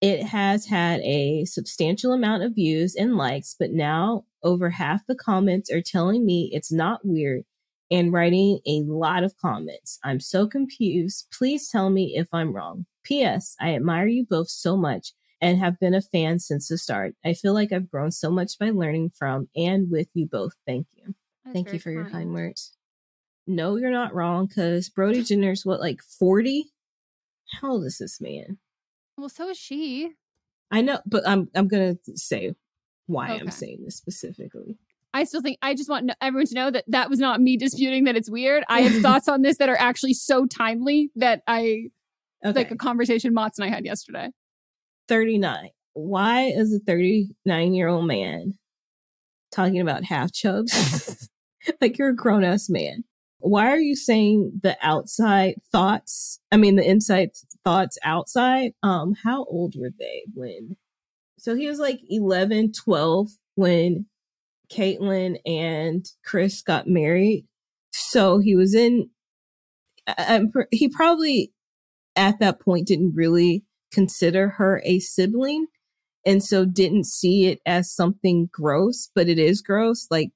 [0.00, 5.16] It has had a substantial amount of views and likes, but now over half the
[5.16, 7.42] comments are telling me it's not weird
[7.90, 9.98] and writing a lot of comments.
[10.04, 11.26] I'm so confused.
[11.32, 12.86] Please tell me if I'm wrong.
[13.02, 13.56] P.S.
[13.60, 17.14] I admire you both so much and have been a fan since the start.
[17.24, 20.52] I feel like I've grown so much by learning from and with you both.
[20.66, 21.14] Thank you.
[21.44, 22.14] That's Thank you for your kind.
[22.14, 22.76] kind words.
[23.46, 26.70] No, you're not wrong because Brody Jenner's what, like 40?
[27.60, 28.58] How old is this man?
[29.16, 30.12] Well, so is she.
[30.70, 32.54] I know, but I'm I'm gonna say
[33.06, 34.76] why I'm saying this specifically.
[35.14, 38.04] I still think I just want everyone to know that that was not me disputing
[38.04, 38.64] that it's weird.
[38.68, 41.86] I have thoughts on this that are actually so timely that I
[42.44, 44.30] like a conversation Mott's and I had yesterday.
[45.08, 45.70] 39.
[45.94, 48.54] Why is a 39 year old man
[49.52, 51.28] talking about half chubs?
[51.80, 53.04] like you're a grown ass man.
[53.40, 56.40] Why are you saying the outside thoughts?
[56.50, 57.30] I mean, the inside
[57.64, 58.72] thoughts outside?
[58.82, 60.76] Um, how old were they when?
[61.38, 64.06] So he was like 11, 12 when
[64.72, 67.46] Caitlyn and Kris got married.
[67.92, 69.08] So he was in,
[70.06, 70.42] I-
[70.72, 71.52] he probably
[72.16, 75.66] at that point didn't really consider her a sibling
[76.26, 80.06] and so didn't see it as something gross, but it is gross.
[80.10, 80.30] Like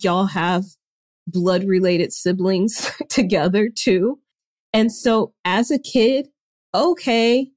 [0.00, 0.64] y'all have
[1.26, 4.18] blood related siblings together too.
[4.72, 6.28] And so as a kid,
[6.74, 7.50] okay,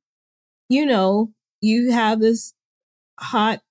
[0.70, 1.32] you know,
[1.62, 2.54] you have this
[3.20, 3.62] hot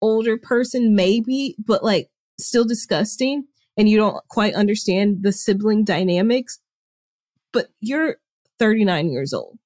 [0.00, 2.08] older person, maybe, but like
[2.40, 3.44] still disgusting.
[3.76, 6.58] And you don't quite understand the sibling dynamics,
[7.52, 8.16] but you're
[8.58, 9.58] 39 years old.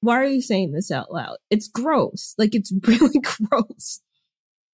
[0.00, 1.36] Why are you saying this out loud?
[1.50, 2.34] It's gross.
[2.38, 4.00] Like it's really gross.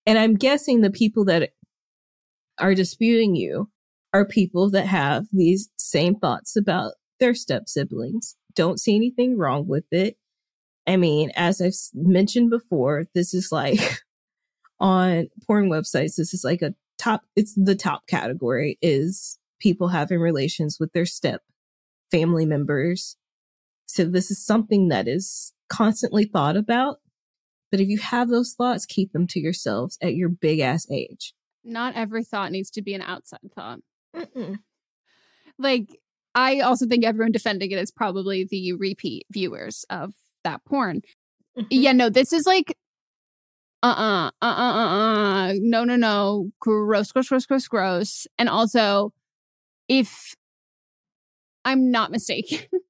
[0.07, 1.51] And I'm guessing the people that
[2.59, 3.71] are disputing you
[4.13, 8.37] are people that have these same thoughts about their step siblings.
[8.55, 10.17] Don't see anything wrong with it.
[10.87, 13.81] I mean, as I've mentioned before, this is like
[14.81, 20.21] on porn websites, this is like a top, it's the top category is people having
[20.21, 21.43] relations with their step
[22.11, 23.17] family members.
[23.87, 26.99] So this is something that is constantly thought about.
[27.71, 31.35] But if you have those thoughts, keep them to yourselves at your big ass age.
[31.65, 33.81] Not every thought needs to be an outside thought.
[35.59, 35.99] Like,
[36.35, 40.13] I also think everyone defending it is probably the repeat viewers of
[40.45, 41.03] that porn.
[41.71, 42.77] Yeah, no, this is like,
[43.83, 48.27] uh uh-uh, uh, uh, uh, uh, no, no, no, gross, gross, gross, gross, gross.
[48.39, 49.13] And also,
[49.89, 50.35] if
[51.65, 52.61] I'm not mistaken,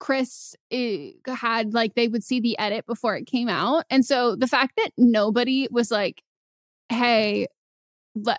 [0.00, 3.84] Kris eh, had like they would see the edit before it came out.
[3.90, 6.22] And so the fact that nobody was like,
[6.88, 7.46] hey,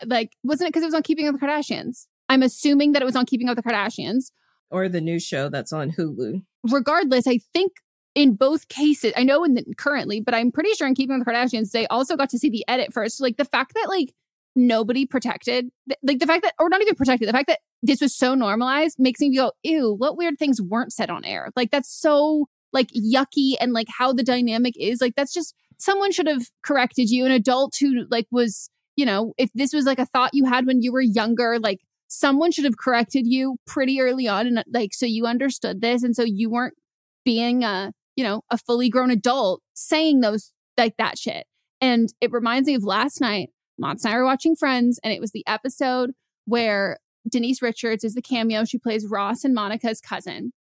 [0.05, 2.07] like, wasn't it because it was on Keeping Up the Kardashians?
[2.29, 4.31] I'm assuming that it was on Keeping Up the Kardashians.
[4.71, 6.43] Or the new show that's on Hulu.
[6.71, 7.73] Regardless, I think
[8.15, 11.25] in both cases, I know in the currently, but I'm pretty sure in Keeping Up
[11.25, 13.17] the Kardashians, they also got to see the edit first.
[13.17, 14.13] So, like the fact that like
[14.55, 15.69] nobody protected,
[16.03, 18.97] like the fact that, or not even protected, the fact that this was so normalized
[18.97, 21.51] makes me go, ew, what weird things weren't said on air?
[21.55, 25.01] Like that's so like yucky and like how the dynamic is.
[25.01, 29.33] Like that's just someone should have corrected you, an adult who like was, you know,
[29.37, 32.65] if this was like a thought you had when you were younger, like someone should
[32.65, 36.49] have corrected you pretty early on and like so you understood this and so you
[36.49, 36.75] weren't
[37.23, 41.45] being a you know a fully grown adult saying those like that shit
[41.81, 45.21] and it reminds me of last night Mott's and I were watching Friends and it
[45.21, 46.11] was the episode
[46.45, 46.99] where
[47.29, 50.53] Denise Richards is the cameo she plays Ross and Monica's cousin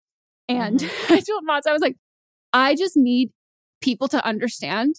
[0.49, 1.13] and mm-hmm.
[1.13, 1.97] I told Mott's I was like
[2.53, 3.31] I just need
[3.81, 4.97] people to understand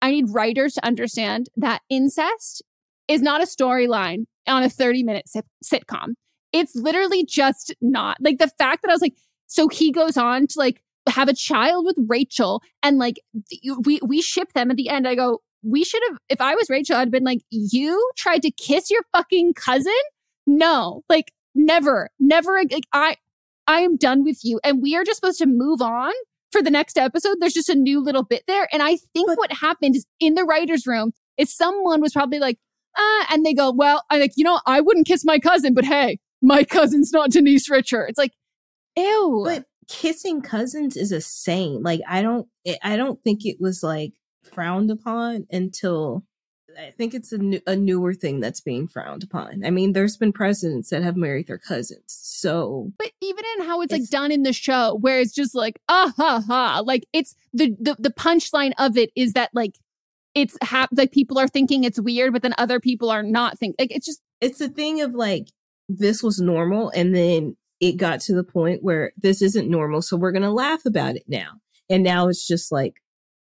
[0.00, 2.62] I need writers to understand that incest
[3.08, 6.14] is not a storyline on a 30 minute sit- sitcom.
[6.52, 8.18] It's literally just not.
[8.20, 9.16] Like the fact that I was like,
[9.46, 13.20] so he goes on to like have a child with Rachel and like
[13.84, 15.08] we we ship them at the end.
[15.08, 18.50] I go, we should have if I was Rachel, I'd been like, you tried to
[18.50, 19.92] kiss your fucking cousin?
[20.46, 21.02] No.
[21.08, 23.16] Like never, never like I
[23.66, 24.60] I am done with you.
[24.64, 26.12] And we are just supposed to move on
[26.50, 27.36] for the next episode.
[27.38, 28.66] There's just a new little bit there.
[28.72, 32.58] And I think what happened is in the writer's room is someone was probably like,
[32.96, 35.84] uh, and they go, well, I like, you know, I wouldn't kiss my cousin, but
[35.84, 38.06] hey, my cousin's not Denise Richard.
[38.08, 38.32] It's like,
[38.96, 39.42] ew.
[39.44, 41.82] But kissing cousins is a saying.
[41.82, 42.46] Like I don't
[42.82, 44.12] I don't think it was like
[44.48, 46.24] frowned upon until
[46.78, 49.64] I think it's a, new, a newer thing that's being frowned upon.
[49.64, 52.04] I mean, there's been presidents that have married their cousins.
[52.06, 55.54] So, but even in how it's, it's like done in the show, where it's just
[55.54, 59.74] like ah ha ha, like it's the the the punchline of it is that like
[60.34, 63.74] it's ha- like people are thinking it's weird, but then other people are not think
[63.78, 65.48] like it's just it's a thing of like
[65.88, 70.16] this was normal, and then it got to the point where this isn't normal, so
[70.16, 71.54] we're gonna laugh about it now,
[71.90, 73.00] and now it's just like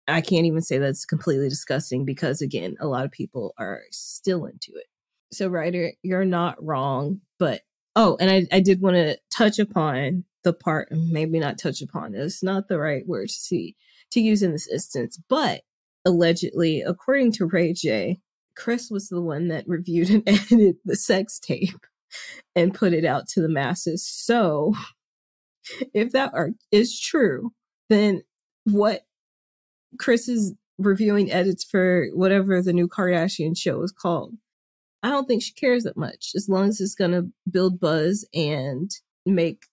[0.07, 4.45] I can't even say that's completely disgusting because again, a lot of people are still
[4.45, 4.85] into it.
[5.31, 7.61] So, writer, you're not wrong, but
[7.95, 12.15] oh, and I, I did want to touch upon the part, maybe not touch upon
[12.15, 13.75] it's not the right word to see
[14.11, 15.61] to use in this instance, but
[16.05, 18.19] allegedly, according to Ray J,
[18.55, 21.85] Kris was the one that reviewed and edited the sex tape
[22.55, 24.05] and put it out to the masses.
[24.05, 24.73] So,
[25.93, 27.51] if that are, is true,
[27.89, 28.23] then
[28.65, 29.05] what
[29.97, 34.35] Kris is reviewing edits for whatever the new Kardashian show is called.
[35.03, 38.27] I don't think she cares that much as long as it's going to build buzz
[38.33, 38.91] and
[39.25, 39.65] make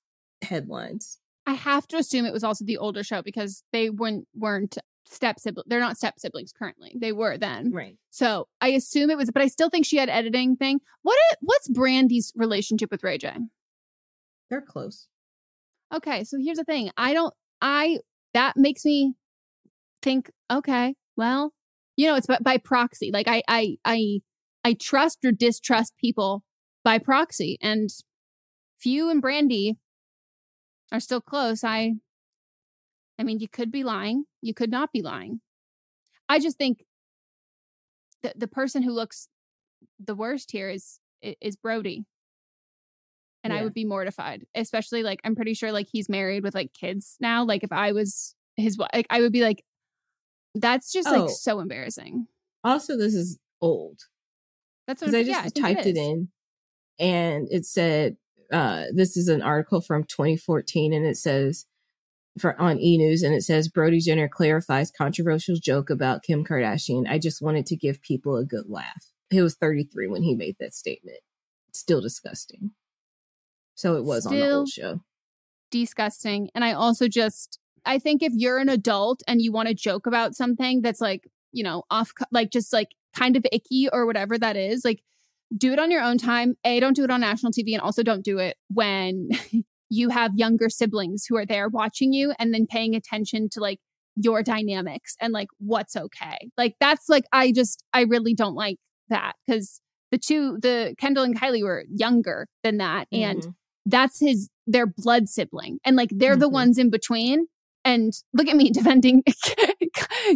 [0.43, 1.19] headlines.
[1.47, 5.41] I have to assume it was also the older show because they weren't weren't step
[5.41, 5.66] siblings.
[5.69, 6.95] They're not step siblings currently.
[6.99, 7.73] They were then.
[7.73, 7.97] Right.
[8.11, 10.81] So I assume it was, but I still think she had editing thing.
[11.03, 13.33] What what's Brandy's relationship with Ray J?
[14.51, 15.09] They're close.
[15.95, 16.91] Okay, so here's the thing.
[16.97, 17.35] I don't.
[17.61, 17.99] I
[18.35, 19.14] that makes me
[20.03, 21.53] think, okay, well,
[21.96, 23.11] you know, it's by, by proxy.
[23.12, 24.20] Like I, I, I,
[24.64, 26.42] I trust or distrust people
[26.84, 27.88] by proxy, and
[28.78, 29.76] few and Brandy
[30.92, 31.64] are still close.
[31.64, 31.94] I,
[33.18, 35.40] I mean, you could be lying, you could not be lying.
[36.28, 36.84] I just think
[38.22, 39.28] the the person who looks
[39.99, 42.05] the worst here is is Brody.
[43.44, 43.61] And yeah.
[43.61, 47.16] I would be mortified, especially like I'm pretty sure like he's married with like kids
[47.20, 47.44] now.
[47.44, 49.64] Like if I was his wife, like I would be like,
[50.55, 51.22] that's just oh.
[51.22, 52.26] like so embarrassing.
[52.64, 54.01] Also, this is old.
[54.86, 56.28] That's what I just yeah, typed it, it in
[56.99, 58.16] and it said
[58.53, 61.66] uh, this is an article from 2014 and it says
[62.38, 67.09] for on e news and it says Brody Jenner clarifies controversial joke about Kim Kardashian.
[67.09, 69.07] I just wanted to give people a good laugh.
[69.30, 71.18] He was 33 when he made that statement.
[71.72, 72.70] still disgusting.
[73.74, 75.01] So it was still on the old show.
[75.70, 76.51] Disgusting.
[76.55, 80.07] And I also just I think if you're an adult and you want to joke
[80.07, 84.39] about something that's like, you know, off, like just like kind of icky or whatever
[84.39, 85.03] that is, like
[85.57, 86.55] do it on your own time.
[86.64, 89.31] A, don't do it on national TV and also don't do it when
[89.91, 93.81] you have younger siblings who are there watching you and then paying attention to like
[94.16, 96.51] your dynamics and like what's okay.
[96.57, 101.24] Like that's like, I just, I really don't like that because the two, the Kendall
[101.24, 103.07] and Kylie were younger than that.
[103.12, 103.31] Mm-hmm.
[103.31, 103.55] And
[103.87, 105.79] that's his, their blood sibling.
[105.85, 106.41] And like they're mm-hmm.
[106.41, 107.47] the ones in between
[107.89, 109.22] and look at me defending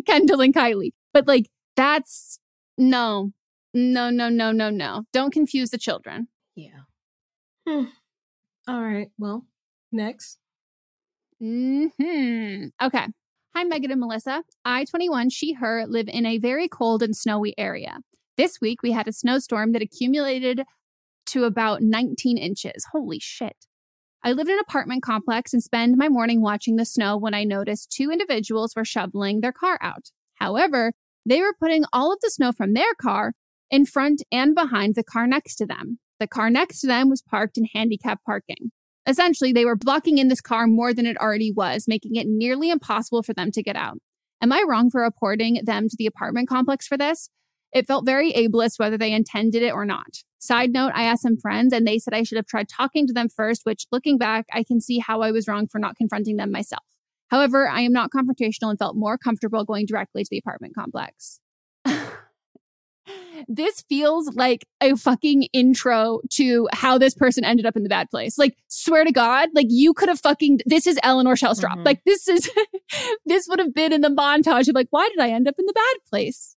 [0.06, 0.92] Kendall and Kylie.
[1.12, 2.38] But like, that's
[2.78, 3.32] no,
[3.74, 5.04] no, no, no, no, no.
[5.12, 6.28] Don't confuse the children.
[6.54, 6.80] Yeah.
[7.68, 7.84] Hmm.
[8.66, 9.08] All right.
[9.18, 9.44] Well,
[9.90, 10.38] next.
[11.40, 11.86] Hmm.
[12.82, 13.06] Okay.
[13.54, 14.44] Hi, Megan and Melissa.
[14.64, 17.98] I 21, she, her, live in a very cold and snowy area.
[18.38, 20.62] This week, we had a snowstorm that accumulated
[21.26, 22.86] to about 19 inches.
[22.92, 23.66] Holy shit.
[24.24, 27.42] I live in an apartment complex and spend my morning watching the snow when I
[27.42, 30.10] noticed two individuals were shoveling their car out.
[30.36, 30.92] However,
[31.26, 33.32] they were putting all of the snow from their car
[33.68, 35.98] in front and behind the car next to them.
[36.20, 38.70] The car next to them was parked in handicap parking.
[39.08, 42.70] Essentially, they were blocking in this car more than it already was, making it nearly
[42.70, 43.98] impossible for them to get out.
[44.40, 47.28] Am I wrong for reporting them to the apartment complex for this?
[47.72, 50.18] It felt very ableist whether they intended it or not.
[50.42, 53.12] Side note, I asked some friends and they said I should have tried talking to
[53.12, 56.36] them first, which looking back, I can see how I was wrong for not confronting
[56.36, 56.82] them myself.
[57.28, 61.38] However, I am not confrontational and felt more comfortable going directly to the apartment complex.
[63.48, 68.10] this feels like a fucking intro to how this person ended up in the bad
[68.10, 68.36] place.
[68.36, 71.74] Like, swear to God, like you could have fucking, this is Eleanor Shellstrop.
[71.74, 71.84] Mm-hmm.
[71.84, 72.50] Like, this is,
[73.26, 75.66] this would have been in the montage of like, why did I end up in
[75.66, 76.56] the bad place?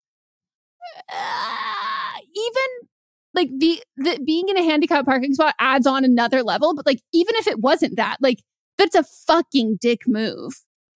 [1.09, 2.89] Uh, even
[3.35, 6.74] like the, the being in a handicap parking spot adds on another level.
[6.74, 8.39] But like, even if it wasn't that, like,
[8.78, 10.53] that's a fucking dick move.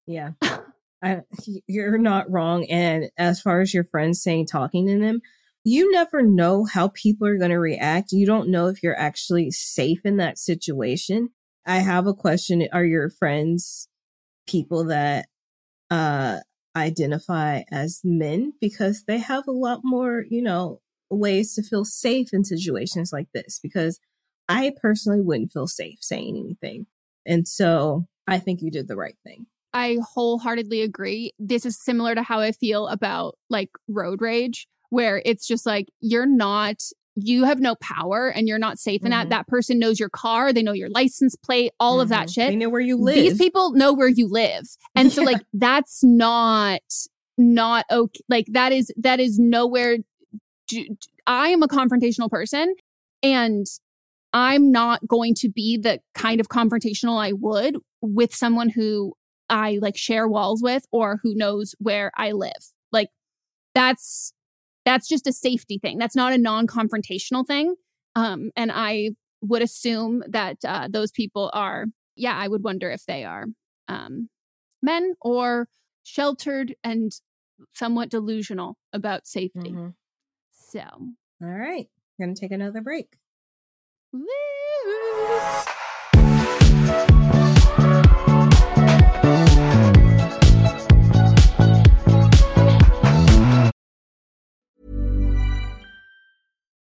[0.07, 0.33] Yeah.
[1.03, 1.21] I,
[1.67, 2.65] you're not wrong.
[2.67, 5.21] And as far as your friends saying talking to them,
[5.65, 8.13] you never know how people are going to react.
[8.13, 11.31] You don't know if you're actually safe in that situation.
[11.67, 12.67] I have a question.
[12.73, 13.89] Are your friends
[14.47, 15.27] people that
[15.91, 16.39] uh
[16.77, 20.81] identify as men because they have a lot more, you know,
[21.11, 23.99] ways to feel safe in situations like this because
[24.49, 26.87] I personally wouldn't feel safe saying anything.
[27.25, 29.47] And so I think you did the right thing.
[29.73, 31.33] I wholeheartedly agree.
[31.39, 35.89] This is similar to how I feel about like road rage, where it's just like
[36.01, 36.77] you're not
[37.19, 39.29] you have no power and you're not safe in that.
[39.29, 39.31] Mhm.
[39.31, 42.35] That person knows your car, they know your license plate, all of that Mhm.
[42.35, 42.49] shit.
[42.51, 43.15] They know where you live.
[43.15, 44.65] These people know where you live.
[44.95, 46.83] And so like that's not
[47.39, 48.21] not okay.
[48.29, 49.97] Like that is that is nowhere
[51.27, 52.75] I am a confrontational person
[53.23, 53.67] and
[54.33, 59.15] I'm not going to be the kind of confrontational I would with someone who
[59.49, 62.73] I like share walls with or who knows where I live.
[62.93, 63.09] Like
[63.75, 64.33] that's
[64.85, 65.99] that's just a safety thing.
[65.99, 67.75] That's not a non-confrontational thing.
[68.15, 69.11] Um and I
[69.41, 71.87] would assume that uh those people are
[72.17, 73.45] yeah, I would wonder if they are
[73.89, 74.29] um
[74.83, 75.69] men or
[76.03, 77.13] sheltered and
[77.75, 79.71] somewhat delusional about safety.
[79.71, 79.95] Mhm.
[80.69, 81.89] So, All right.
[82.19, 83.17] We're going to take another break.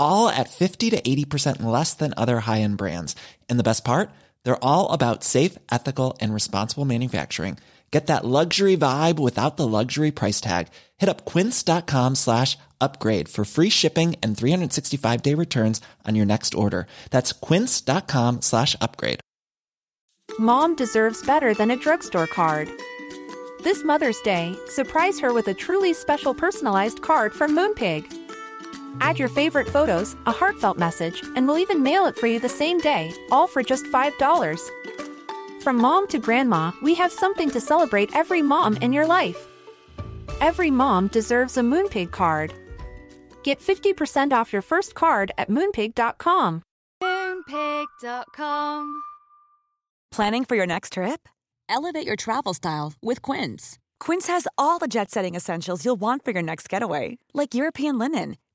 [0.00, 3.14] all at 50 to 80% less than other high end brands.
[3.48, 4.10] And the best part?
[4.42, 7.58] They're all about safe, ethical, and responsible manufacturing.
[7.90, 10.68] Get that luxury vibe without the luxury price tag.
[10.98, 16.54] Hit up quince.com slash upgrade for free shipping and 365 day returns on your next
[16.54, 16.86] order.
[17.10, 19.20] That's quince.com slash upgrade.
[20.38, 22.70] Mom deserves better than a drugstore card.
[23.64, 28.29] This Mother's Day, surprise her with a truly special personalized card from Moonpig.
[29.00, 32.48] Add your favorite photos, a heartfelt message, and we'll even mail it for you the
[32.48, 35.62] same day, all for just $5.
[35.62, 39.46] From mom to grandma, we have something to celebrate every mom in your life.
[40.40, 42.52] Every mom deserves a Moonpig card.
[43.42, 46.62] Get 50% off your first card at moonpig.com.
[47.02, 49.02] Moonpig.com.
[50.10, 51.28] Planning for your next trip?
[51.68, 53.78] Elevate your travel style with Quince.
[54.00, 57.98] Quince has all the jet setting essentials you'll want for your next getaway, like European
[57.98, 58.36] linen,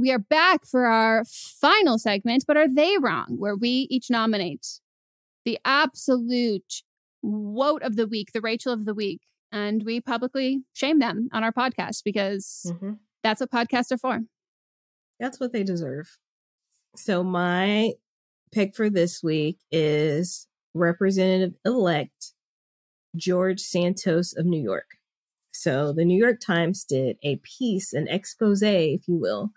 [0.00, 3.36] We are back for our final segment, but are they wrong?
[3.38, 4.80] Where we each nominate
[5.44, 6.82] the absolute
[7.22, 9.20] woat of the week, the Rachel of the week,
[9.52, 12.98] and we publicly shame them on our podcast because Mhm.
[13.22, 14.20] that's what podcasts are for.
[15.18, 16.18] That's what they deserve.
[16.96, 17.92] So my
[18.52, 22.32] pick for this week is Representative elect
[23.16, 24.98] George Santos of New York.
[25.52, 29.52] So the New York Times did a piece, an expose, if you will,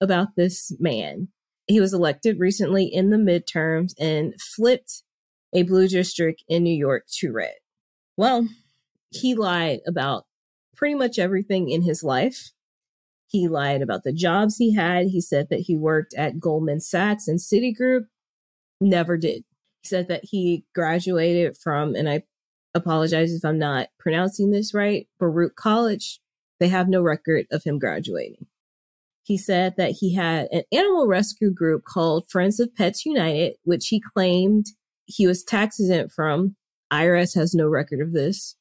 [0.00, 1.28] about this man.
[1.66, 5.02] He was elected recently in the midterms and flipped
[5.54, 7.54] a blue district in New York to red.
[8.16, 8.48] Well,
[9.10, 10.24] he lied about
[10.76, 12.50] pretty much everything in his life.
[13.28, 15.06] He lied about the jobs he had.
[15.06, 18.06] He said that he worked at Goldman Sachs and Citigroup.
[18.80, 19.44] Never did.
[19.82, 22.24] He said that he graduated from, and I
[22.74, 26.20] apologize if I'm not pronouncing this right, Baruch College.
[26.60, 28.46] They have no record of him graduating.
[29.24, 33.88] He said that he had an animal rescue group called Friends of Pets United, which
[33.88, 34.66] he claimed
[35.06, 36.56] he was tax exempt from.
[36.92, 38.54] IRS has no record of this.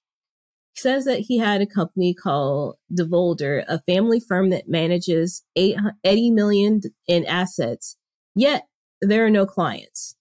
[0.73, 6.31] He says that he had a company called Devolder, a family firm that manages 80
[6.31, 7.97] million in assets,
[8.33, 8.65] yet
[9.01, 10.15] there are no clients.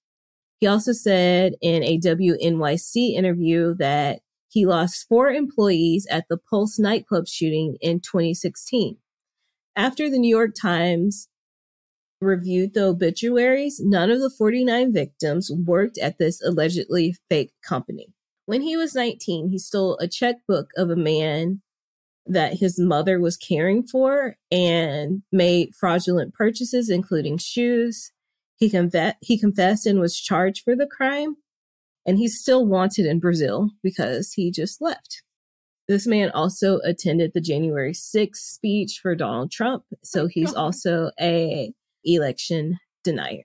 [0.59, 6.79] He also said in a WNYC interview that he lost four employees at the Pulse
[6.79, 8.99] nightclub shooting in 2016.
[9.77, 11.29] After the New York Times
[12.21, 18.09] reviewed the obituaries, none of the 49 victims worked at this allegedly fake company.
[18.45, 21.63] When he was 19, he stole a checkbook of a man
[22.27, 28.13] that his mother was caring for and made fraudulent purchases, including shoes.
[28.57, 31.37] He, conf- he confessed and was charged for the crime,
[32.07, 35.23] and he's still wanted in Brazil because he just left.
[35.93, 41.11] This man also attended the January 6th speech for Donald Trump, so oh, he's also
[41.21, 43.43] a election denier.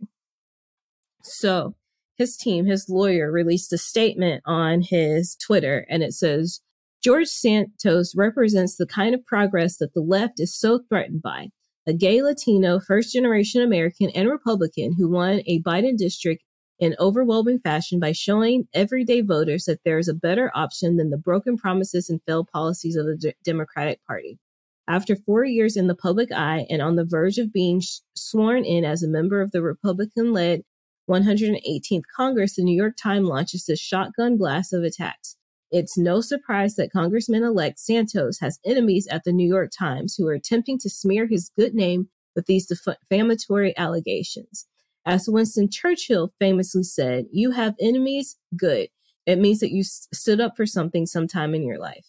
[1.24, 1.76] So
[2.16, 6.62] his team, his lawyer, released a statement on his Twitter, and it says
[7.04, 11.50] George Santos represents the kind of progress that the left is so threatened by.
[11.86, 16.44] A gay Latino, first generation American, and Republican who won a Biden district
[16.80, 21.18] in overwhelming fashion by showing everyday voters that there is a better option than the
[21.18, 24.40] broken promises and failed policies of the D- Democratic Party.
[24.88, 28.64] After four years in the public eye and on the verge of being sh- sworn
[28.64, 30.62] in as a member of the Republican led
[31.10, 35.36] 118th Congress, the New York Times launches this shotgun blast of attacks.
[35.72, 40.28] It's no surprise that Congressman elect Santos has enemies at the New York Times who
[40.28, 44.68] are attempting to smear his good name with these defamatory allegations.
[45.08, 48.90] As Winston Churchill famously said, you have enemies, good.
[49.26, 52.06] It means that you s- stood up for something sometime in your life.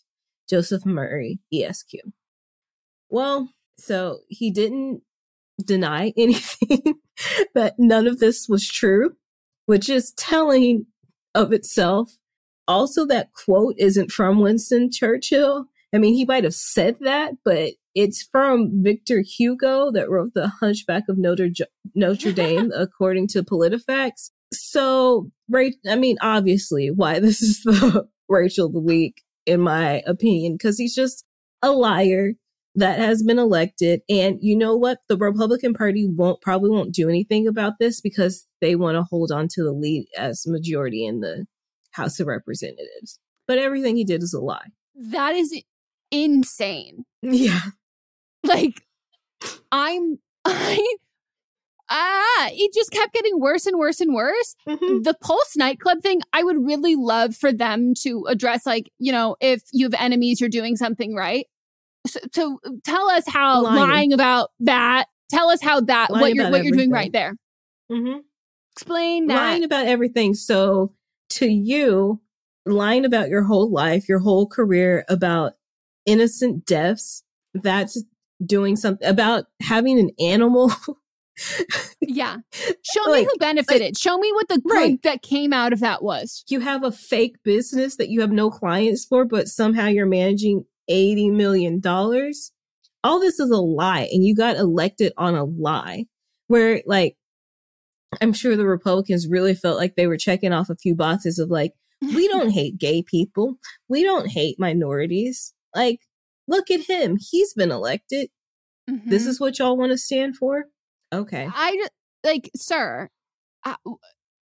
[0.51, 1.95] Joseph Murray, ESQ.
[3.09, 5.03] Well, so he didn't
[5.65, 6.95] deny anything
[7.55, 9.15] that none of this was true,
[9.67, 10.87] which is telling
[11.37, 12.19] of itself.
[12.67, 15.67] Also, that quote isn't from Winston Churchill.
[15.95, 20.49] I mean, he might have said that, but it's from Victor Hugo that wrote The
[20.49, 21.49] Hunchback of Notre,
[21.95, 24.30] Notre Dame, according to PolitiFacts.
[24.53, 30.03] So, right, I mean, obviously, why this is the Rachel of the week, in my
[30.07, 31.24] opinion, because he's just
[31.62, 32.32] a liar
[32.74, 34.03] that has been elected.
[34.09, 34.99] And you know what?
[35.09, 39.32] The Republican Party won't probably won't do anything about this because they want to hold
[39.32, 41.47] on to the lead as majority in the
[41.93, 43.18] House of Representatives.
[43.47, 44.68] But everything he did is a lie.
[44.95, 45.62] That is
[46.11, 47.05] insane.
[47.20, 47.61] Yeah.
[48.49, 48.82] Like
[49.72, 50.97] I'm I
[51.91, 54.55] ah, it just kept getting worse and worse and worse.
[54.68, 55.03] Mm-hmm.
[55.03, 59.36] The Pulse nightclub thing, I would really love for them to address like, you know,
[59.41, 61.47] if you have enemies, you're doing something right.
[62.07, 63.76] So, so tell us how lying.
[63.76, 64.12] Lying.
[64.12, 65.07] about that.
[65.30, 67.34] Tell us how that Lying what you're what you're doing right there.
[67.91, 68.20] Mm-hmm.
[68.72, 69.34] Explain that.
[69.34, 70.34] lying about everything.
[70.34, 70.95] So
[71.30, 72.20] to you,
[72.64, 75.55] lying about your whole life, your whole career, about
[76.07, 77.24] innocent deaths,
[77.55, 78.03] that's
[78.45, 80.72] doing something about having an animal.
[82.01, 82.36] yeah.
[82.53, 83.97] Show me who benefited.
[83.97, 85.03] Show me what the good Right.
[85.03, 86.45] that came out of that was.
[86.49, 90.64] you have a fake business that you have no clients for, but somehow you're managing
[90.91, 91.80] $80 million.
[93.05, 96.07] All this is a lie, and you got elected on a lie.
[96.49, 97.16] Where, like,
[98.20, 101.51] I'm sure the Republicans really felt like they were checking off a few boxes of,
[101.51, 103.59] like, we don't hate gay people,
[103.89, 105.53] we don't hate minorities.
[105.74, 106.01] Like,
[106.49, 108.31] look at him, he's been elected.
[109.07, 109.29] This Mhm.
[109.29, 110.65] is what y'all want to stand for?
[111.13, 111.49] Okay.
[111.55, 111.93] I just
[112.25, 113.11] like, sir,
[113.65, 113.77] uh,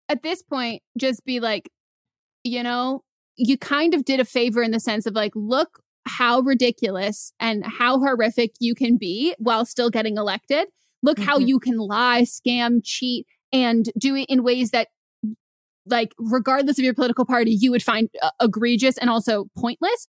[0.08, 1.70] at this point, just be like,
[2.42, 3.04] you know,
[3.36, 7.64] you kind of did a favor in the sense of like, look how ridiculous and
[7.64, 10.68] how horrific you can be while still getting elected.
[11.02, 11.48] Look how Mhm.
[11.48, 14.88] you can lie, scam, cheat, and do it in ways that,
[15.86, 20.08] like, regardless of your political party, you would find uh, egregious and also pointless.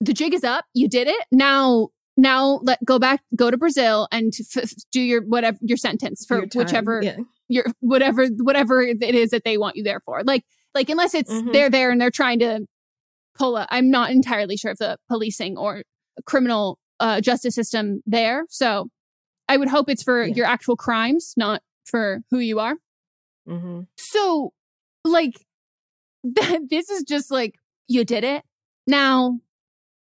[0.00, 0.64] The jig is up.
[0.74, 1.24] You did it.
[1.32, 6.24] Now, now let go back, go to Brazil and f- do your whatever your sentence
[6.26, 7.16] for Your time, whichever yeah.
[7.48, 10.22] your whatever whatever it is that they want you there for.
[10.24, 10.44] Like
[10.74, 11.52] like unless it's Mhm.
[11.52, 12.60] they're there and they're trying to
[13.36, 15.82] pull a I'm not entirely sure of the policing or
[16.26, 18.44] criminal uh, justice system there.
[18.50, 18.88] So
[19.48, 20.34] I would hope it's for Yeah.
[20.34, 22.74] your actual crimes, not for who you are.
[23.48, 23.82] Mm-hmm.
[23.96, 24.52] So
[25.04, 25.34] like
[26.24, 27.54] this is just like
[27.86, 28.42] you did it.
[28.86, 29.38] Now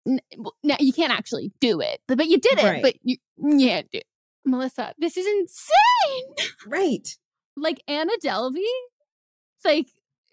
[0.06, 2.00] n- w- now you can't actually do it.
[2.06, 2.64] But, you did it.
[2.64, 2.82] Right.
[2.82, 4.04] But you yeah, dude.
[4.44, 6.48] Melissa, this is insane.
[6.66, 7.16] Right.
[7.56, 9.86] like Anna Delvey, it's like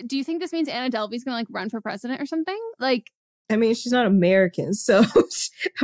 [0.06, 2.60] do you think this means Anna Delvey's gonna like run for president or something?
[2.80, 3.12] Like,
[3.50, 5.04] I mean, she's not American, so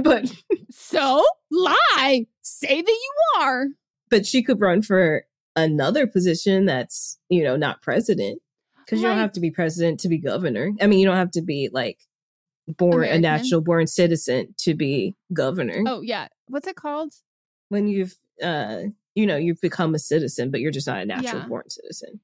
[0.01, 0.31] but
[0.71, 3.67] so lie, say that you are.
[4.09, 5.25] But she could run for
[5.55, 8.41] another position that's you know not president
[8.86, 10.71] because you don't have to be president to be governor.
[10.81, 11.99] I mean, you don't have to be like
[12.68, 13.18] born American.
[13.18, 15.84] a natural born citizen to be governor.
[15.88, 17.13] Oh yeah, what's it called?
[17.70, 18.84] When you've uh
[19.16, 21.47] you know you've become a citizen, but you're just not a natural Yeah.
[21.47, 22.20] born citizen.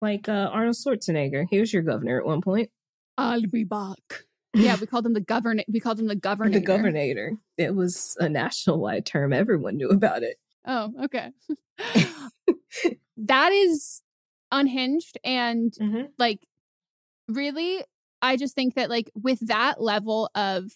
[0.00, 2.70] Like uh Arnold Schwarzenegger, he was your governor at one point.
[3.18, 4.24] I'll be back.
[4.54, 5.62] Yeah, we called him the governor.
[5.72, 6.50] We called him the governor.
[6.50, 7.32] The governor.
[7.58, 9.32] It was a national wide term.
[9.32, 10.38] Everyone knew about it.
[10.66, 11.30] Oh, okay.
[13.16, 14.02] that is
[14.50, 16.02] unhinged and Mm-hmm.
[16.18, 16.40] like
[17.28, 17.82] really
[18.22, 20.72] I just think that like with that level of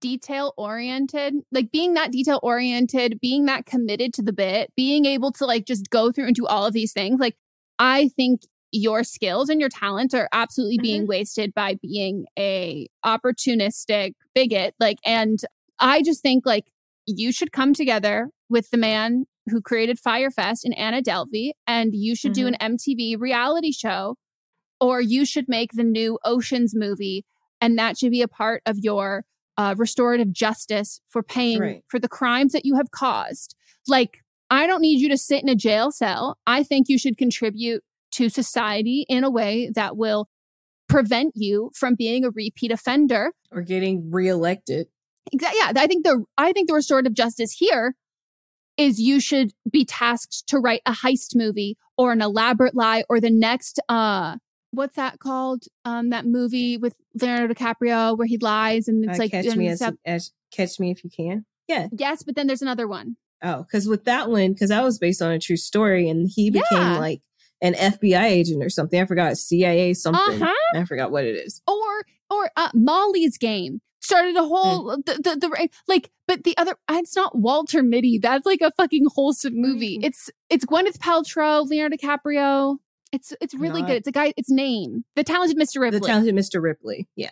[0.00, 5.32] detail oriented, like being that detail oriented, being that committed to the bit, being able
[5.32, 7.36] to like just go through and do all of these things, like
[7.78, 8.42] I think
[8.72, 10.82] your skills and your talents are absolutely mm-hmm.
[10.82, 15.40] being wasted by being a opportunistic bigot like and
[15.80, 16.70] I just think like
[17.06, 21.94] you should come together with the man who created Fyre Fest and Anna Delvey, and
[21.94, 22.74] you should do an mm-hmm.
[22.74, 24.16] MTV reality show,
[24.80, 27.24] or you should make the new Oceans movie,
[27.60, 29.24] and that should be a part of your
[29.56, 31.84] uh, restorative justice for paying Right.
[31.88, 33.54] for the crimes that you have caused.
[33.86, 34.18] Like,
[34.48, 36.38] I don't need you to sit in a jail cell.
[36.46, 40.28] I think you should contribute to society in a way that will
[40.88, 44.88] prevent you from being a repeat offender Or getting reelected.
[45.32, 45.60] Exactly.
[45.60, 47.94] Yeah, I think the I think the restorative justice here
[48.76, 53.20] is you should be tasked to write a heist movie or an elaborate lie or
[53.20, 54.36] the next uh
[54.72, 55.64] what's that called?
[55.84, 59.68] Um that movie with Leonardo DiCaprio where he lies and it's Uh, like catch me
[59.68, 61.44] as, as catch me if you can.
[61.68, 61.86] Yeah.
[61.92, 63.16] Yes, but then there's another one.
[63.42, 66.50] Oh, because with that one, because that was based on a true story, and he
[66.50, 66.98] became Yeah.
[66.98, 67.22] like
[67.62, 69.00] an FBI agent or something.
[69.00, 70.42] I forgot CIA something.
[70.42, 70.78] Uh-huh.
[70.78, 71.62] I forgot what it is.
[71.66, 75.04] Or or uh, Molly's game started a whole Mm.
[75.06, 78.18] the, the the like but the other it's not Walter Mitty.
[78.18, 79.98] That's like a fucking wholesome movie.
[79.98, 80.04] Mm.
[80.04, 82.76] It's it's Gwyneth Paltrow, Leonardo DiCaprio.
[83.12, 83.96] It's it's really Not- good.
[83.96, 84.32] It's a guy.
[84.36, 85.80] It's name the talented Mr.
[85.80, 86.00] Ripley.
[86.00, 86.62] The talented Mr.
[86.62, 87.08] Ripley.
[87.16, 87.30] Yeah.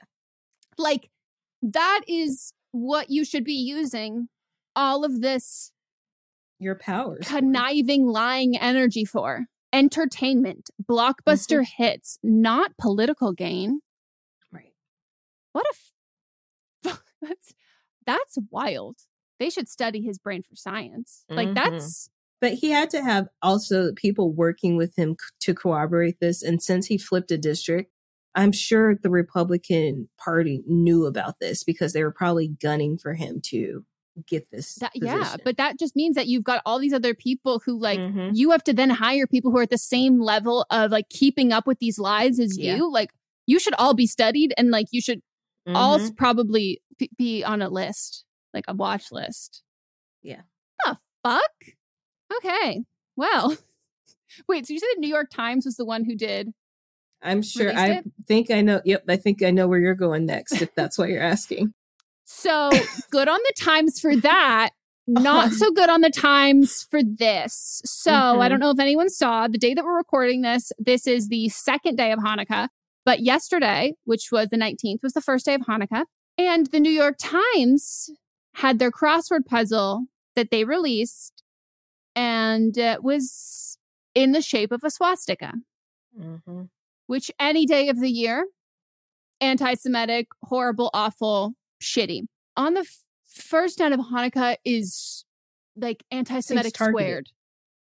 [0.76, 1.10] like
[1.62, 4.28] that is what you should be using
[4.76, 5.72] all of this
[6.60, 7.26] Your powers.
[7.26, 13.80] conniving lying energy for entertainment blockbuster hits not political gain
[14.52, 14.72] right
[15.52, 15.74] what a
[16.86, 17.54] f- that's
[18.06, 18.96] that's wild
[19.40, 21.54] they should study his brain for science like Mhm.
[21.54, 22.08] that's
[22.40, 26.42] But he had to have also people working with him to corroborate this.
[26.42, 27.90] And since he flipped a district,
[28.34, 33.40] I'm sure the Republican Party knew about this because they were probably gunning for him
[33.46, 33.84] to
[34.26, 34.74] get this.
[34.80, 38.00] that yeah but that just means that you've got all these other people who like
[38.00, 38.32] Mhm.
[38.34, 41.52] you have to then hire people who are at the same level of like keeping
[41.52, 42.74] up with these lies as Yeah.
[42.74, 43.10] you like
[43.46, 45.20] you should all be studied and like you should
[45.68, 46.02] all Mhm.
[46.06, 46.82] s- probably
[47.16, 49.62] be on a list like a watch list
[50.24, 50.42] Yeah.
[50.84, 51.52] the fuck
[52.36, 52.82] okay
[53.16, 53.56] well
[54.48, 56.50] wait so you said the new york times was the one who did
[57.20, 57.76] I'm sure.
[57.76, 58.04] I it?
[58.28, 58.80] think I know.
[58.84, 59.02] Yep.
[59.08, 61.72] I think I know where you're going next, if that's what you're asking.
[62.24, 62.70] so
[63.10, 64.70] good on the times for that
[65.08, 68.48] not so good on the times for this so i Mhm.
[68.50, 71.96] don't know if anyone saw the day that we're recording this this is the second
[71.96, 72.68] day of hanukkah
[73.04, 76.04] but yesterday which was the 19th was the first day of hanukkah
[76.36, 78.10] and the new york times
[78.54, 80.04] had their crossword puzzle
[80.36, 81.42] that they released
[82.18, 83.78] and it was
[84.14, 85.52] in the shape of a swastika
[86.18, 86.62] Mm-hmm.
[87.06, 88.46] which any day of the year,
[89.40, 92.22] anti Semitic, horrible, awful, shitty.
[92.56, 95.24] On the f- first night of Hanukkah is
[95.76, 97.28] like anti Semitic squared.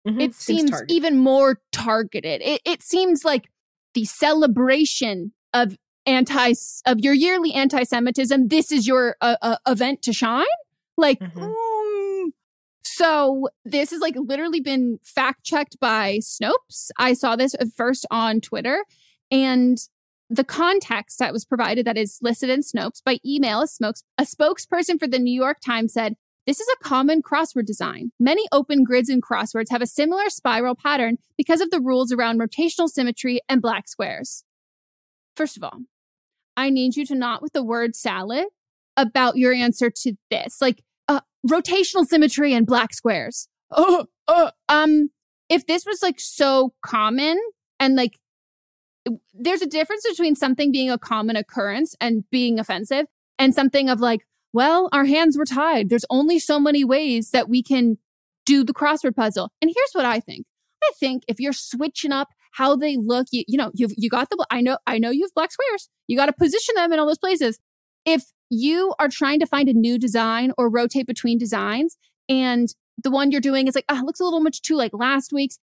[0.07, 0.21] Mhm.
[0.21, 0.91] It Seems seems targeted.
[0.97, 2.43] even more targeted.
[2.43, 3.45] It, it seems like
[3.95, 6.53] the celebration of anti
[6.87, 8.49] of your yearly anti Semitism.
[8.49, 10.45] This is your uh, uh, event to shine.
[10.97, 11.55] Like, mm.
[12.85, 16.91] So this has like literally been fact checked by Snopes.
[16.99, 18.85] I saw this first on Twitter,
[19.31, 19.79] and
[20.31, 24.25] the context that was provided that is listed in Snopes by email, a, smokes, a
[24.25, 26.17] spokesperson for the New York Times said,
[26.47, 28.11] this is a common crossword design.
[28.21, 32.41] Many open grids and crosswords have a similar spiral pattern because of the rules around
[32.41, 34.45] rotational symmetry and black squares.
[35.37, 35.81] First of all,
[36.57, 38.47] I need you to not with the word salad
[38.97, 40.61] about your answer to this.
[40.61, 40.83] Like uh,
[41.47, 43.49] rotational symmetry and black squares.
[43.71, 45.11] Oh, uh, um,
[45.49, 47.39] if this was like so common
[47.81, 48.19] and like
[49.35, 53.07] there's a difference between something being a common occurrence and being offensive
[53.39, 55.91] and something of like, well, our hands were tied.
[55.91, 57.99] There's only so many ways that we can
[58.47, 59.51] do the crossword puzzle.
[59.61, 60.47] And here's what I think
[60.83, 63.27] I think if you're switching up how they look.
[63.31, 65.89] You, you know, you've you got the I know I know you have black squares.
[66.07, 67.59] You got to position them in all those places.
[68.05, 71.97] If you are trying to find a new design or rotate between designs,
[72.29, 72.69] and
[73.03, 75.59] the one you're doing is like, ah, looks a little much too like last week's.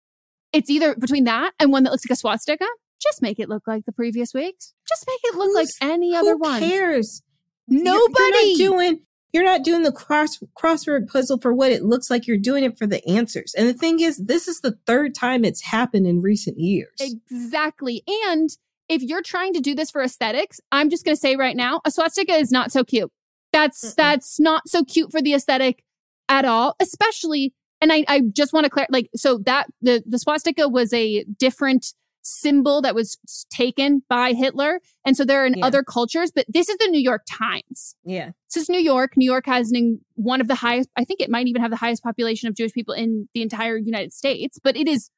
[0.53, 2.67] It's either between that and one that looks like a swastika.
[3.01, 4.75] Just make it look like the previous weeks.
[4.89, 6.61] Just make it look Who's- like any other Who one.
[6.61, 7.23] cares?
[7.69, 8.55] Nobody.
[8.57, 9.01] You're, you're not doing.
[9.33, 12.27] You're not doing the cross crossword puzzle for what it looks like.
[12.27, 13.55] You're doing it for the answers.
[13.57, 16.97] And the thing is, this is the third time it's happened in recent years.
[17.01, 18.03] Exactly.
[18.27, 18.51] And
[18.91, 21.81] if you're trying to do this for aesthetics, I'm just going to say right now,
[21.87, 23.11] a swastika is not so cute.
[23.53, 25.83] That's that's not so cute for the aesthetic
[26.29, 30.19] at all, especially and I I just want to clarify, like so that the the
[30.19, 33.17] swastika was a different symbol that was
[33.51, 35.65] taken by Hitler and so there are in Yeah.
[35.67, 37.97] other cultures, but this is the New York Times.
[38.05, 38.33] Yeah.
[38.53, 39.12] This is New York.
[39.17, 41.79] New York has an, one of the highest, I think it might even have the
[41.79, 45.11] highest population of Jewish people in the entire United States, but it is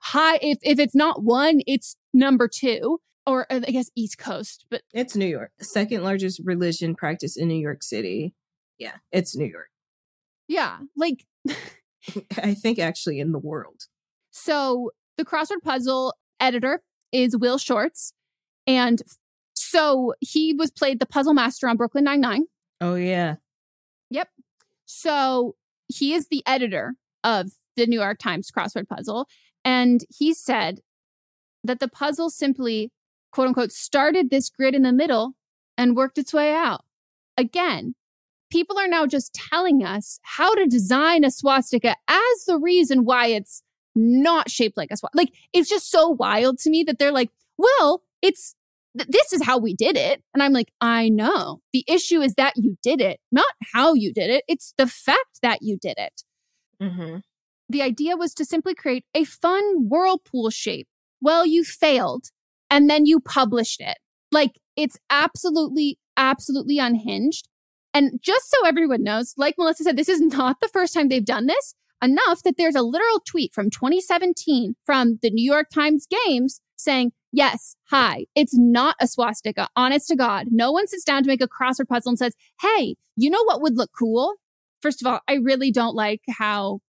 [0.00, 0.38] high.
[0.42, 4.82] If, if it's not one, it's number two, or uh, I guess East Coast, but
[4.92, 5.52] It's New York.
[5.60, 8.34] Second largest religion practice in New York City.
[8.78, 9.68] Yeah, it's New York.
[10.48, 11.24] yeah, like,
[12.42, 13.86] I think actually in the world.
[14.30, 16.82] so the crossword puzzle editor
[17.12, 18.12] is Will Shortz.
[18.66, 19.02] And
[19.52, 22.46] so he was played the puzzle master on Brooklyn Nine-Nine.
[22.80, 23.34] Oh yeah.
[24.08, 24.28] Yep.
[24.86, 25.56] So
[25.88, 29.28] he is the editor of the New York Times crossword puzzle.
[29.64, 30.80] And he said
[31.64, 32.90] that the puzzle simply,
[33.32, 35.32] quote unquote, started this grid in the middle
[35.76, 36.84] and worked its way out.
[37.36, 37.94] Again,
[38.50, 43.26] people are now just telling us how to design a swastika as the reason why
[43.26, 43.62] it's
[43.94, 45.18] not shaped like a swastika.
[45.18, 48.54] Like, it's just so wild to me that they're like, well, it's
[48.96, 50.22] th- this is how we did it.
[50.34, 51.60] And I'm like, I know.
[51.72, 54.44] The issue is that you did it, not how you did it.
[54.48, 56.22] It's the fact that you did it.
[56.82, 57.18] Mm-hmm.
[57.70, 60.88] The idea was to simply create a fun whirlpool shape.
[61.20, 62.30] Well, you failed
[62.68, 63.96] and then you published it.
[64.32, 67.46] Like, it's absolutely, absolutely unhinged.
[67.94, 71.24] And just so everyone knows, like Melissa said, this is not the first time they've
[71.24, 71.76] done this.
[72.02, 77.12] Enough that there's a literal tweet from 2017 from the New York Times Games saying,
[77.30, 80.48] Yes, hi, it's not a swastika, honest to God.
[80.50, 83.62] No one sits down to make a crossword puzzle and says, Hey, you know what
[83.62, 84.34] would look cool?
[84.82, 86.80] First of all, I really don't like how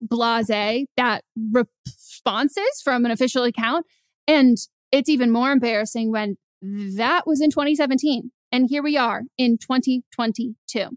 [0.00, 1.22] blase that
[1.52, 3.86] response is from an official account.
[4.26, 4.56] And
[4.92, 8.30] it's even more embarrassing when that was in 2017.
[8.52, 10.88] And here we are in 2022.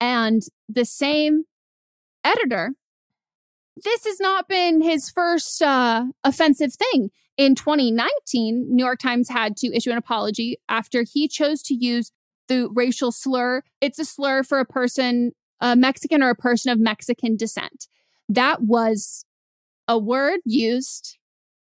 [0.00, 1.44] And the same
[2.24, 2.72] editor,
[3.82, 7.10] this has not been his first uh, offensive thing.
[7.36, 12.12] In 2019, New York Times had to issue an apology after he chose to use
[12.48, 13.62] the racial slur.
[13.80, 17.86] It's a slur for a person, a Mexican or a person of Mexican descent.
[18.28, 19.24] That was
[19.86, 21.18] a word used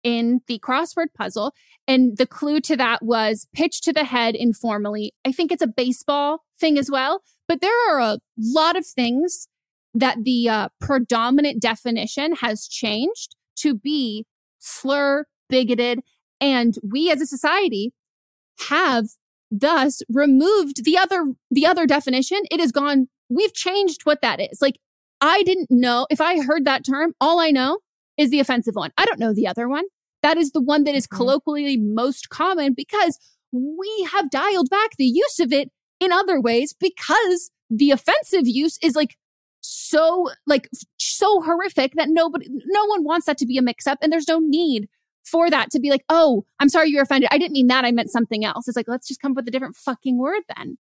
[0.04, 1.54] in the crossword puzzle.
[1.88, 5.14] And the clue to that was pitch to the head informally.
[5.26, 7.22] I think it's a baseball thing as well.
[7.48, 9.48] But there are a lot of things
[9.94, 14.26] that the uh, predominant definition has changed to be
[14.60, 16.00] slur, bigoted.
[16.40, 17.94] And we as a society
[18.70, 19.08] have
[19.52, 24.62] thus removed the other the other definition it has gone we've changed what that is
[24.62, 24.78] like
[25.22, 27.80] i didn't know if i heard that term all i know
[28.18, 29.86] is the offensive one i don't know the other one
[30.24, 31.18] that is the one that is mm-hmm.
[31.18, 33.18] colloquially most common because
[33.52, 35.70] we have dialed back the use of it
[36.00, 39.16] in other ways because the offensive use is like
[39.62, 40.68] so like
[40.98, 44.28] so horrific that nobody no one wants that to be a mix up and there's
[44.28, 44.90] no need
[45.24, 47.30] for that to be like, oh, I'm sorry you're offended.
[47.32, 47.86] I didn't mean that.
[47.86, 48.68] I meant something else.
[48.68, 50.78] It's like, let's just come up with a different fucking word then.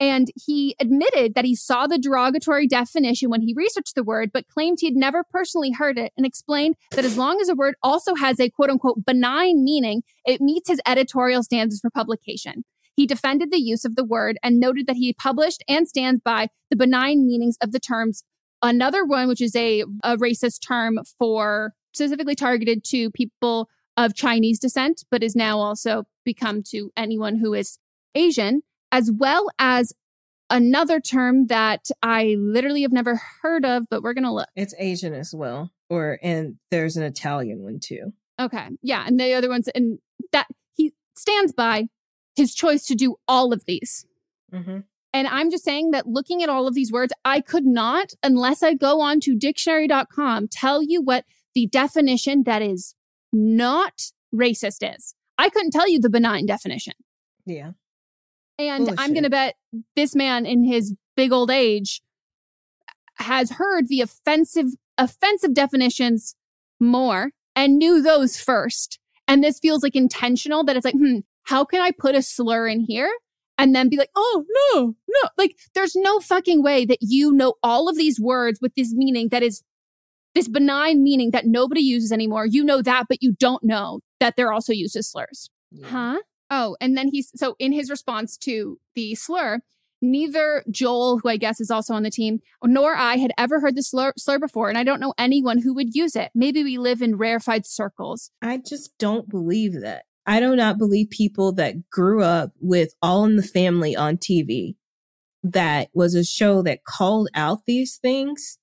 [0.00, 4.46] And he admitted that he saw the derogatory definition when he researched the word, but
[4.48, 7.74] claimed he had never personally heard it and explained that as long as a word
[7.82, 12.64] also has a quote unquote benign meaning, it meets his editorial standards for publication.
[12.94, 16.48] He defended the use of the word and noted that he published and stands by
[16.70, 18.24] the benign meanings of the terms.
[18.60, 24.58] Another one, which is a, a racist term for specifically targeted to people of Chinese
[24.58, 27.78] descent, but is now also become to anyone who is
[28.14, 28.62] Asian,
[28.92, 29.92] as well as
[30.50, 34.48] another term that I literally have never heard of, but we're going to look.
[34.56, 35.72] It's Asian as well.
[35.90, 38.12] Or and there's an Italian one too.
[38.40, 38.68] Okay.
[38.82, 39.04] Yeah.
[39.06, 39.98] And the other ones, and
[40.32, 41.88] that he stands by
[42.36, 44.06] his choice to do all of these.
[44.52, 44.80] Mm-hmm.
[45.12, 48.62] And I'm just saying that looking at all of these words, I could not, unless
[48.62, 51.24] I go on to dictionary.com, tell you what
[51.54, 52.94] the definition that is
[53.32, 55.14] not racist is.
[55.38, 56.94] I couldn't tell you the benign definition.
[57.46, 57.72] Yeah.
[58.58, 59.54] And of I'm going to bet
[59.94, 62.02] this man in his big old age
[63.14, 64.66] has heard the offensive
[64.96, 66.34] offensive definitions
[66.80, 68.98] more and knew those first.
[69.26, 72.66] And this feels like intentional that it's like, hmm, how can I put a slur
[72.66, 73.10] in here?
[73.60, 75.28] And then be like, oh, no, no.
[75.36, 79.30] Like, there's no fucking way that you know all of these words with this meaning
[79.30, 79.62] that is
[80.34, 82.46] this benign meaning that nobody uses anymore.
[82.46, 85.50] You know that, but you don't know that they're also used as slurs.
[85.82, 86.18] Huh?
[86.50, 89.60] Oh, and then he's so in his response to the slur,
[90.00, 93.76] neither Joel, who I guess is also on the team, nor I had ever heard
[93.76, 96.30] the slur, slur before, and I don't know anyone who would use it.
[96.34, 98.30] Maybe we live in rarefied circles.
[98.40, 100.04] I just don't believe that.
[100.26, 104.76] I do not believe people that grew up with All in the Family on TV,
[105.42, 108.58] that was a show that called out these things,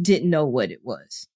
[0.00, 1.26] didn't know what it was.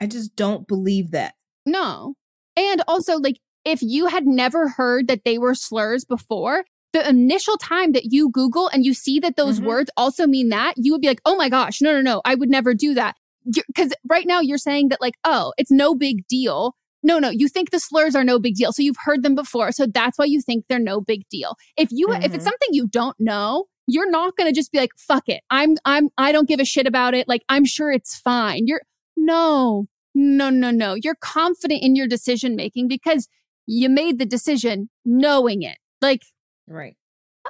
[0.00, 1.34] I just don't believe that.
[1.64, 2.14] No.
[2.56, 7.56] And also, like, if you had never heard that they were slurs before, the initial
[7.56, 9.66] time that you Google and you see that those Mm-hmm.
[9.66, 12.34] words also mean that, you would be like, oh my gosh, no, no, no, I
[12.34, 13.16] would never do that.
[13.44, 16.76] Because right now you're saying that, like, oh, it's no big deal.
[17.02, 18.72] No, no, you think the slurs are no big deal.
[18.72, 19.72] So you've heard them before.
[19.72, 21.56] So that's why you think they're no big deal.
[21.76, 22.34] If you, if Mm-hmm.
[22.36, 25.42] it's something you don't know, you're not going to just be like, fuck it.
[25.50, 27.28] I'm, I'm, I don't give a shit about it.
[27.28, 28.66] Like, I'm sure it's fine.
[28.66, 28.80] You're,
[29.16, 30.94] no, no, no, no.
[30.94, 33.28] You're confident in your decision making because
[33.66, 35.78] you made the decision knowing it.
[36.00, 36.22] Like,
[36.68, 36.96] Right.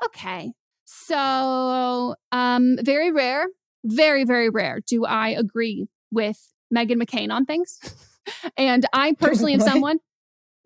[0.06, 0.52] okay.
[0.84, 3.46] So, um, very rare,
[3.84, 6.38] very, very rare do I agree with
[6.74, 7.78] Meghan McCain on things.
[8.56, 9.98] and I personally am someone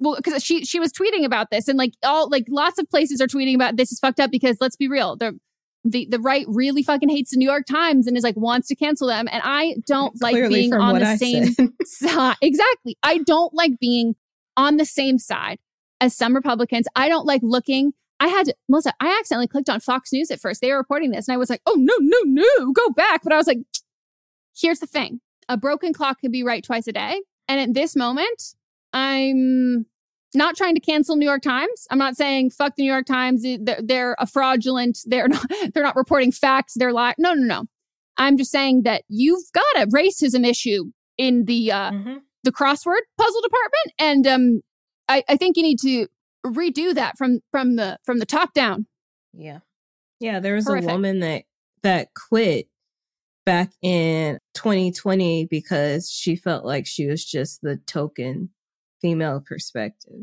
[0.01, 3.21] well, because she she was tweeting about this, and like all like lots of places
[3.21, 5.39] are tweeting about this is fucked up because let's be real, the
[5.85, 8.77] the the right really fucking hates the New York Times and is like wants to
[8.77, 11.55] cancel them, and I don't like being on the I same
[11.85, 12.37] side.
[12.41, 14.15] Exactly, I don't like being
[14.59, 15.59] on the same side
[16.03, 16.87] as some Republicans.
[16.95, 17.93] I don't like looking.
[18.21, 18.93] I had to, Melissa.
[19.01, 20.61] I accidentally clicked on Fox News at first.
[20.61, 23.33] They were reporting this, and I was like, "Oh no, no, no, go back!" But
[23.33, 23.59] I was like,
[24.61, 27.97] "Here's the thing: a broken clock can be right twice a day." And at this
[27.97, 28.55] moment,
[28.93, 29.87] I'm
[30.35, 31.87] not trying to cancel New York Times.
[31.91, 33.43] I'm not saying fuck the New York Times.
[33.43, 34.99] They're, they're a fraudulent.
[35.07, 35.47] They're not.
[35.73, 36.75] They're not reporting facts.
[36.77, 37.15] They're lying.
[37.19, 37.65] No, no, no.
[38.17, 41.93] I'm just saying that you've got a racism issue in the uh,
[42.49, 44.61] the crossword puzzle department, and um,
[45.07, 46.07] I, I think you need to
[46.47, 48.87] redo that from from the from the top down.
[49.35, 49.59] Yeah.
[50.19, 50.89] Yeah, there was Horrific.
[50.89, 51.45] a woman that
[51.83, 52.69] that quit
[53.45, 58.51] back in 2020 because she felt like she was just the token
[59.01, 60.23] female perspective.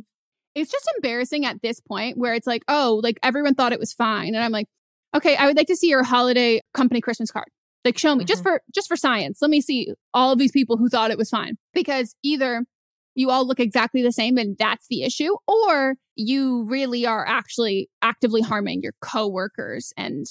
[0.55, 3.93] It's just embarrassing at this point where it's like, oh, like everyone thought it was
[3.93, 4.67] fine, and I'm like,
[5.15, 7.49] okay, I would like to see your holiday company Christmas card.
[7.85, 9.39] Like, show me just for just for science.
[9.41, 12.65] Let me see all of these people who thought it was fine because either
[13.13, 17.89] you all look exactly the same and that's the issue, or you really are actually
[18.01, 20.25] actively harming your coworkers and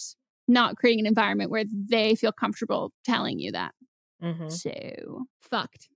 [0.48, 3.72] not creating an environment where they feel comfortable telling you that.
[4.22, 4.48] Mm-hmm.
[4.48, 5.88] So fucked.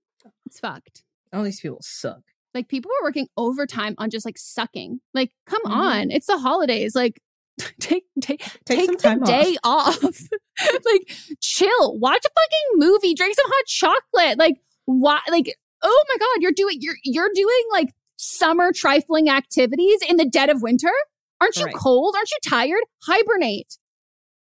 [0.45, 1.03] It's fucked.
[1.33, 2.21] All these people suck.
[2.55, 5.01] Like people are working overtime on just like sucking.
[5.13, 5.71] Like, come Mhm.
[5.71, 6.95] on, it's the holidays.
[6.95, 7.21] Like,
[7.79, 9.27] take take Take take, some the time off.
[9.27, 10.03] day off.
[10.85, 11.11] like,
[11.41, 11.97] chill.
[11.97, 13.13] Watch a fucking movie.
[13.13, 14.37] Drink some hot chocolate.
[14.39, 14.55] Like,
[14.85, 15.19] why?
[15.29, 20.25] Like, oh my god, you're doing you're you're doing like summer trifling activities in the
[20.25, 20.91] dead of winter.
[21.41, 21.75] Aren't you Right.
[21.75, 22.15] cold?
[22.17, 22.81] Aren't you tired?
[23.03, 23.77] Hibernate.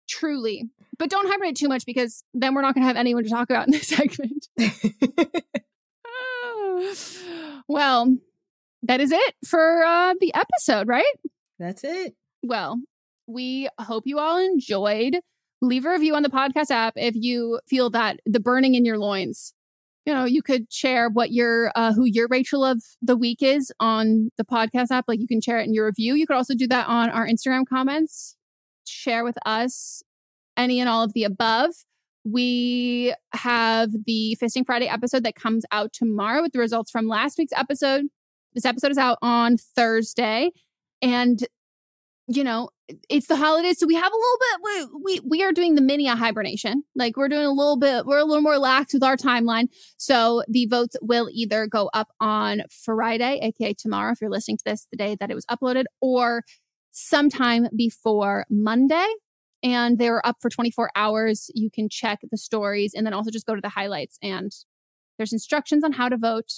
[0.07, 0.69] Truly.
[0.97, 3.49] But don't hibernate too much because then we're not going to have anyone to talk
[3.49, 4.47] about in this segment.
[7.67, 8.17] well,
[8.83, 11.05] that is it for uh, the episode, right?
[11.59, 12.15] That's it.
[12.43, 12.79] Well,
[13.27, 15.19] we hope you all enjoyed.
[15.61, 18.97] Leave a review on the podcast app if you feel that the burning in your
[18.97, 19.53] loins.
[20.05, 23.73] You know, you could share what your uh, who your Rachel of the week is
[23.79, 25.05] on the podcast app.
[25.07, 26.15] Like you can share it in your review.
[26.15, 28.37] You could also do that on our Instagram comments.
[28.85, 30.01] Share with us
[30.55, 31.71] any and all of the above.
[32.23, 37.37] We have the Fisting Friday episode that comes out tomorrow with the results from last
[37.37, 38.05] week's episode.
[38.53, 40.51] This episode is out on Thursday.
[41.01, 41.45] And
[42.27, 42.69] you know,
[43.09, 44.59] it's the holidays, so we have a little bit.
[44.63, 46.83] We we, we are doing the mini hibernation.
[46.95, 48.05] Like we're doing a little bit.
[48.05, 49.67] We're a little more lax with our timeline.
[49.97, 54.63] So the votes will either go up on Friday, aka tomorrow, if you're listening to
[54.65, 56.43] this the day that it was uploaded, or
[56.91, 59.07] sometime before Monday.
[59.63, 61.49] And they were up for 24 hours.
[61.53, 64.17] You can check the stories and then also just go to the highlights.
[64.21, 64.51] And
[65.17, 66.51] there's instructions on how to vote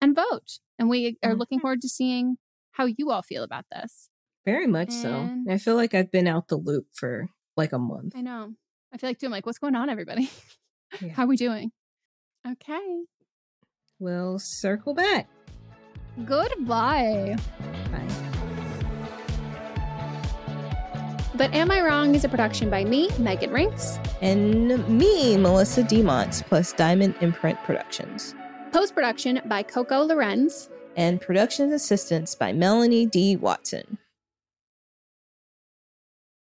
[0.00, 0.58] and vote.
[0.78, 1.62] And we are looking mm-hmm.
[1.62, 2.36] forward to seeing
[2.72, 4.09] how you all feel about this.
[4.44, 5.28] Very much so.
[5.48, 8.14] I feel like I've been out the loop for like a month.
[8.16, 8.54] I know.
[8.92, 9.26] I feel like too.
[9.26, 10.30] I'm like, what's going on, everybody?
[11.14, 11.70] How are we doing?
[12.46, 13.02] Okay.
[13.98, 15.28] We'll circle back.
[16.24, 17.36] Goodbye.
[17.92, 18.30] Bye.
[21.34, 23.98] But Am I Wrong is a production by me, Megan Rinks.
[24.20, 28.34] And me, Melissa Demont, plus Diamond Imprint Productions.
[28.72, 30.68] Post production by Coco Lorenz.
[30.96, 33.36] And production assistance by Melanie D.
[33.36, 33.96] Watson.